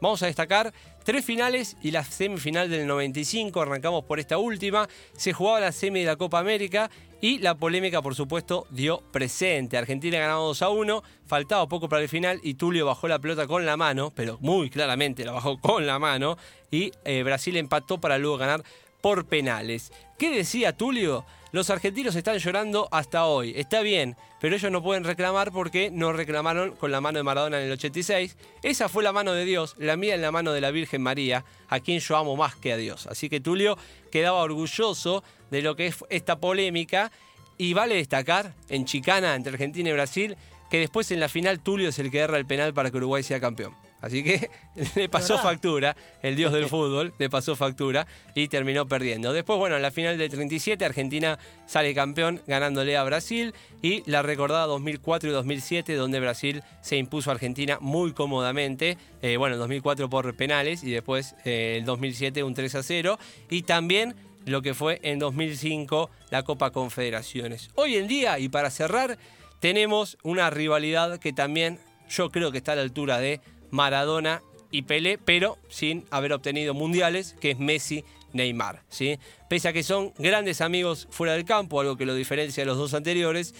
Vamos 0.00 0.22
a 0.22 0.26
destacar 0.26 0.72
tres 1.04 1.24
finales 1.24 1.76
y 1.82 1.90
la 1.90 2.04
semifinal 2.04 2.68
del 2.68 2.86
95. 2.86 3.60
Arrancamos 3.60 4.04
por 4.04 4.20
esta 4.20 4.38
última. 4.38 4.88
Se 5.16 5.32
jugaba 5.32 5.60
la 5.60 5.72
semi 5.72 6.00
de 6.00 6.06
la 6.06 6.16
Copa 6.16 6.38
América 6.38 6.90
y 7.20 7.38
la 7.38 7.56
polémica, 7.56 8.02
por 8.02 8.14
supuesto, 8.14 8.66
dio 8.70 9.00
presente. 9.10 9.76
Argentina 9.76 10.18
ha 10.18 10.20
ganado 10.20 10.46
2 10.48 10.62
a 10.62 10.68
1, 10.68 11.02
faltaba 11.26 11.68
poco 11.68 11.88
para 11.88 12.02
el 12.02 12.08
final 12.08 12.40
y 12.42 12.54
Tulio 12.54 12.86
bajó 12.86 13.08
la 13.08 13.18
pelota 13.18 13.46
con 13.46 13.66
la 13.66 13.76
mano, 13.76 14.12
pero 14.14 14.38
muy 14.40 14.70
claramente 14.70 15.24
la 15.24 15.32
bajó 15.32 15.58
con 15.58 15.86
la 15.86 15.98
mano 15.98 16.36
y 16.70 16.92
eh, 17.04 17.22
Brasil 17.22 17.56
empató 17.56 18.00
para 18.00 18.18
luego 18.18 18.36
ganar 18.36 18.62
por 19.00 19.26
penales. 19.26 19.92
¿Qué 20.18 20.30
decía 20.30 20.76
Tulio? 20.76 21.24
Los 21.50 21.70
argentinos 21.70 22.14
están 22.14 22.36
llorando 22.38 22.88
hasta 22.90 23.24
hoy. 23.24 23.54
Está 23.56 23.80
bien, 23.80 24.16
pero 24.40 24.54
ellos 24.54 24.70
no 24.70 24.82
pueden 24.82 25.04
reclamar 25.04 25.50
porque 25.50 25.90
no 25.90 26.12
reclamaron 26.12 26.72
con 26.72 26.90
la 26.90 27.00
mano 27.00 27.18
de 27.18 27.22
Maradona 27.22 27.58
en 27.58 27.66
el 27.66 27.72
86. 27.72 28.36
Esa 28.62 28.88
fue 28.90 29.02
la 29.02 29.12
mano 29.12 29.32
de 29.32 29.46
Dios, 29.46 29.74
la 29.78 29.96
mía 29.96 30.14
en 30.14 30.20
la 30.20 30.30
mano 30.30 30.52
de 30.52 30.60
la 30.60 30.70
Virgen 30.70 31.00
María, 31.00 31.44
a 31.68 31.80
quien 31.80 32.00
yo 32.00 32.16
amo 32.16 32.36
más 32.36 32.54
que 32.54 32.72
a 32.72 32.76
Dios. 32.76 33.06
Así 33.06 33.30
que 33.30 33.40
Tulio 33.40 33.78
quedaba 34.12 34.42
orgulloso 34.42 35.24
de 35.50 35.62
lo 35.62 35.74
que 35.74 35.86
es 35.86 35.96
esta 36.10 36.38
polémica. 36.38 37.10
Y 37.56 37.74
vale 37.74 37.96
destacar, 37.96 38.54
en 38.68 38.84
chicana 38.84 39.34
entre 39.34 39.54
Argentina 39.54 39.88
y 39.88 39.92
Brasil, 39.92 40.36
que 40.70 40.78
después 40.78 41.10
en 41.10 41.18
la 41.18 41.28
final 41.28 41.60
Tulio 41.60 41.88
es 41.88 41.98
el 41.98 42.10
que 42.10 42.18
erra 42.18 42.38
el 42.38 42.46
penal 42.46 42.74
para 42.74 42.90
que 42.90 42.98
Uruguay 42.98 43.22
sea 43.22 43.40
campeón. 43.40 43.74
Así 44.00 44.22
que 44.22 44.50
le 44.94 45.08
pasó 45.08 45.38
factura, 45.38 45.96
el 46.22 46.36
dios 46.36 46.52
del 46.52 46.66
fútbol 46.68 47.12
le 47.18 47.28
pasó 47.28 47.56
factura 47.56 48.06
y 48.34 48.48
terminó 48.48 48.86
perdiendo. 48.86 49.32
Después, 49.32 49.58
bueno, 49.58 49.76
en 49.76 49.82
la 49.82 49.90
final 49.90 50.18
del 50.18 50.30
37 50.30 50.84
Argentina 50.84 51.38
sale 51.66 51.94
campeón 51.94 52.40
ganándole 52.46 52.96
a 52.96 53.04
Brasil 53.04 53.54
y 53.82 54.08
la 54.10 54.22
recordada 54.22 54.66
2004 54.66 55.30
y 55.30 55.32
2007 55.32 55.94
donde 55.94 56.20
Brasil 56.20 56.62
se 56.80 56.96
impuso 56.96 57.30
a 57.30 57.34
Argentina 57.34 57.78
muy 57.80 58.12
cómodamente, 58.12 58.96
eh, 59.22 59.36
bueno, 59.36 59.54
en 59.54 59.60
2004 59.60 60.08
por 60.08 60.34
penales 60.36 60.84
y 60.84 60.90
después 60.90 61.34
eh, 61.44 61.76
el 61.78 61.84
2007 61.84 62.42
un 62.42 62.54
3 62.54 62.74
a 62.76 62.82
0 62.82 63.18
y 63.50 63.62
también 63.62 64.14
lo 64.44 64.62
que 64.62 64.74
fue 64.74 65.00
en 65.02 65.18
2005 65.18 66.10
la 66.30 66.42
Copa 66.42 66.70
Confederaciones. 66.70 67.70
Hoy 67.74 67.96
en 67.96 68.08
día, 68.08 68.38
y 68.38 68.48
para 68.48 68.70
cerrar, 68.70 69.18
tenemos 69.60 70.18
una 70.22 70.50
rivalidad 70.50 71.18
que 71.18 71.32
también 71.32 71.78
yo 72.08 72.30
creo 72.30 72.50
que 72.50 72.58
está 72.58 72.72
a 72.72 72.76
la 72.76 72.82
altura 72.82 73.18
de 73.18 73.40
Maradona 73.70 74.42
y 74.70 74.82
Pelé, 74.82 75.18
pero 75.18 75.58
sin 75.68 76.04
haber 76.10 76.32
obtenido 76.32 76.74
mundiales, 76.74 77.36
que 77.40 77.52
es 77.52 77.58
Messi. 77.58 78.04
Neymar, 78.30 78.82
¿sí? 78.90 79.18
Pese 79.48 79.68
a 79.68 79.72
que 79.72 79.82
son 79.82 80.12
grandes 80.18 80.60
amigos 80.60 81.08
fuera 81.10 81.32
del 81.32 81.46
campo, 81.46 81.80
algo 81.80 81.96
que 81.96 82.04
lo 82.04 82.14
diferencia 82.14 82.60
de 82.60 82.66
los 82.66 82.76
dos 82.76 82.92
anteriores, 82.92 83.54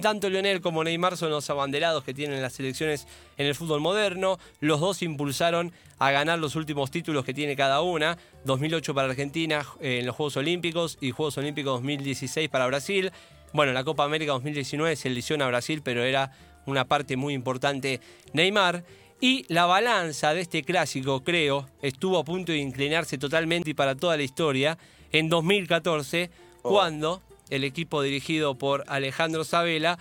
tanto 0.00 0.28
Lionel 0.28 0.60
como 0.60 0.82
Neymar 0.82 1.16
son 1.16 1.30
los 1.30 1.48
abanderados 1.48 2.02
que 2.04 2.12
tienen 2.12 2.42
las 2.42 2.54
selecciones 2.54 3.06
en 3.38 3.46
el 3.46 3.54
fútbol 3.54 3.80
moderno. 3.80 4.38
Los 4.60 4.80
dos 4.80 5.02
impulsaron 5.02 5.72
a 5.98 6.10
ganar 6.10 6.38
los 6.38 6.56
últimos 6.56 6.90
títulos 6.90 7.24
que 7.24 7.32
tiene 7.32 7.56
cada 7.56 7.80
una. 7.80 8.18
2008 8.44 8.94
para 8.94 9.08
Argentina 9.08 9.64
eh, 9.80 10.00
en 10.00 10.06
los 10.06 10.16
Juegos 10.16 10.36
Olímpicos 10.36 10.98
y 11.00 11.12
Juegos 11.12 11.38
Olímpicos 11.38 11.74
2016 11.74 12.48
para 12.48 12.66
Brasil. 12.66 13.12
Bueno, 13.52 13.72
la 13.72 13.84
Copa 13.84 14.04
América 14.04 14.32
2019 14.32 14.96
se 14.96 15.10
lesiona 15.10 15.44
a 15.44 15.48
Brasil, 15.48 15.80
pero 15.82 16.02
era 16.02 16.32
una 16.66 16.84
parte 16.84 17.16
muy 17.16 17.32
importante 17.32 18.00
Neymar. 18.32 18.84
Y 19.22 19.46
la 19.46 19.66
balanza 19.66 20.34
de 20.34 20.40
este 20.40 20.64
clásico, 20.64 21.22
creo, 21.22 21.68
estuvo 21.80 22.18
a 22.18 22.24
punto 22.24 22.50
de 22.50 22.58
inclinarse 22.58 23.18
totalmente 23.18 23.70
y 23.70 23.74
para 23.74 23.94
toda 23.94 24.16
la 24.16 24.24
historia 24.24 24.76
en 25.12 25.28
2014, 25.28 26.28
Oh. 26.64 26.70
cuando 26.70 27.22
el 27.48 27.62
equipo 27.62 28.02
dirigido 28.02 28.56
por 28.56 28.84
Alejandro 28.88 29.44
Sabela 29.44 29.96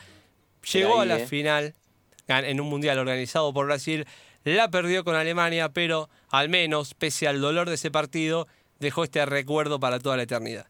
llegó 0.73 1.01
ahí, 1.01 1.01
a 1.01 1.05
la 1.05 1.19
eh. 1.19 1.27
final 1.27 1.75
en 2.27 2.61
un 2.61 2.67
mundial 2.67 2.97
organizado 2.97 3.53
por 3.53 3.67
Brasil, 3.67 4.07
la 4.43 4.71
perdió 4.71 5.03
con 5.03 5.15
Alemania, 5.15 5.69
pero 5.69 6.09
al 6.29 6.49
menos, 6.49 6.95
pese 6.95 7.27
al 7.27 7.41
dolor 7.41 7.69
de 7.69 7.75
ese 7.75 7.91
partido, 7.91 8.47
dejó 8.79 9.03
este 9.03 9.23
recuerdo 9.27 9.79
para 9.79 9.99
toda 9.99 10.17
la 10.17 10.23
eternidad. 10.23 10.65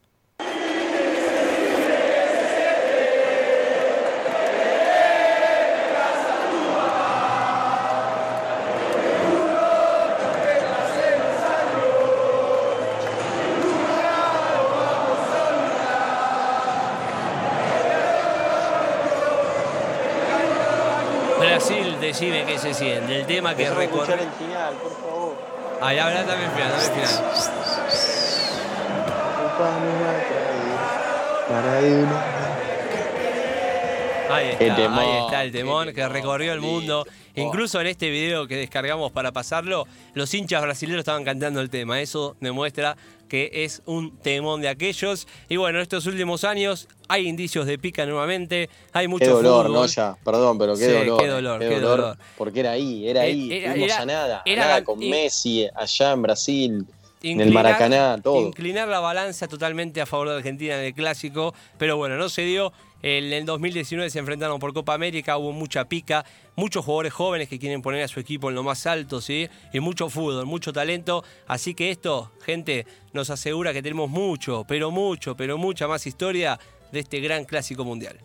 Decide 22.22 22.44
qué 22.44 22.56
se 22.56 22.72
siente. 22.72 23.18
El 23.18 23.26
tema 23.26 23.52
que 23.52 23.64
Déjame 23.64 23.86
escuchar 23.86 24.10
recorre. 24.10 24.22
el 24.22 24.46
final, 24.46 24.74
por 24.74 24.92
favor. 24.92 25.34
Ahí 25.80 25.98
habla 25.98 26.24
también 26.24 26.50
el 26.50 26.56
final, 26.56 26.70
dame 26.70 26.84
el 26.84 26.90
final. 26.92 28.12
Ahí 34.34 34.48
está, 34.50 34.76
temón, 34.76 34.98
ahí 34.98 35.18
está 35.24 35.44
el 35.44 35.52
temón 35.52 35.86
que 35.88 35.92
temón, 35.94 36.12
recorrió 36.12 36.52
el 36.52 36.60
mundo. 36.60 37.06
Incluso 37.34 37.80
en 37.80 37.86
este 37.86 38.10
video 38.10 38.46
que 38.46 38.56
descargamos 38.56 39.10
para 39.12 39.32
pasarlo, 39.32 39.86
los 40.14 40.32
hinchas 40.34 40.60
brasileños 40.62 41.00
estaban 41.00 41.24
cantando 41.24 41.60
el 41.60 41.70
tema. 41.70 42.00
Eso 42.00 42.36
demuestra 42.40 42.96
que 43.28 43.50
es 43.64 43.80
un 43.86 44.18
temón 44.18 44.60
de 44.60 44.68
aquellos. 44.68 45.26
Y 45.48 45.56
bueno, 45.56 45.78
en 45.78 45.82
estos 45.82 46.04
últimos 46.06 46.44
años 46.44 46.88
hay 47.08 47.26
indicios 47.26 47.64
de 47.66 47.78
pica 47.78 48.04
nuevamente. 48.04 48.68
Hay 48.92 49.08
mucho 49.08 49.24
Qué 49.24 49.30
dolor, 49.30 49.66
fútbol. 49.66 49.80
¿no? 49.80 49.86
Ya, 49.86 50.16
perdón, 50.22 50.58
pero 50.58 50.74
qué 50.76 50.84
Sí, 50.86 50.92
dolor. 50.92 51.20
qué 51.22 51.26
dolor, 51.28 51.58
qué 51.60 51.80
dolor. 51.80 52.18
Porque 52.36 52.60
era 52.60 52.72
ahí, 52.72 53.08
era 53.08 53.24
Eh, 53.24 53.28
ahí. 53.30 53.52
era- 53.52 53.70
Fuimos 53.72 53.88
era- 53.88 54.02
a 54.02 54.04
nada, 54.06 54.42
a 54.46 54.54
nada 54.56 54.84
con 54.84 55.02
y- 55.02 55.08
Messi 55.08 55.66
allá 55.74 56.12
en 56.12 56.22
Brasil. 56.22 56.86
En 57.22 57.40
el 57.40 57.52
Maracaná, 57.52 58.18
todo. 58.22 58.40
Inclinar 58.42 58.88
la 58.88 58.98
balanza 58.98 59.46
totalmente 59.46 60.00
a 60.00 60.06
favor 60.06 60.28
de 60.30 60.36
Argentina 60.38 60.74
en 60.78 60.86
el 60.86 60.92
clásico, 60.92 61.54
pero 61.78 61.96
bueno, 61.96 62.16
no 62.16 62.28
se 62.28 62.42
dio. 62.42 62.72
En 63.02 63.32
el 63.32 63.44
2019 63.44 64.10
se 64.10 64.20
enfrentaron 64.20 64.60
por 64.60 64.72
Copa 64.72 64.94
América, 64.94 65.36
hubo 65.36 65.52
mucha 65.52 65.86
pica, 65.86 66.24
muchos 66.54 66.84
jugadores 66.84 67.12
jóvenes 67.12 67.48
que 67.48 67.58
quieren 67.58 67.82
poner 67.82 68.04
a 68.04 68.08
su 68.08 68.20
equipo 68.20 68.48
en 68.48 68.54
lo 68.54 68.62
más 68.62 68.86
alto, 68.86 69.20
¿sí? 69.20 69.48
Y 69.72 69.80
mucho 69.80 70.08
fútbol, 70.08 70.46
mucho 70.46 70.72
talento. 70.72 71.24
Así 71.48 71.74
que 71.74 71.90
esto, 71.90 72.30
gente, 72.42 72.86
nos 73.12 73.30
asegura 73.30 73.72
que 73.72 73.82
tenemos 73.82 74.08
mucho, 74.08 74.64
pero 74.68 74.92
mucho, 74.92 75.36
pero 75.36 75.58
mucha 75.58 75.88
más 75.88 76.06
historia 76.06 76.60
de 76.92 77.00
este 77.00 77.18
gran 77.18 77.44
clásico 77.44 77.84
mundial. 77.84 78.20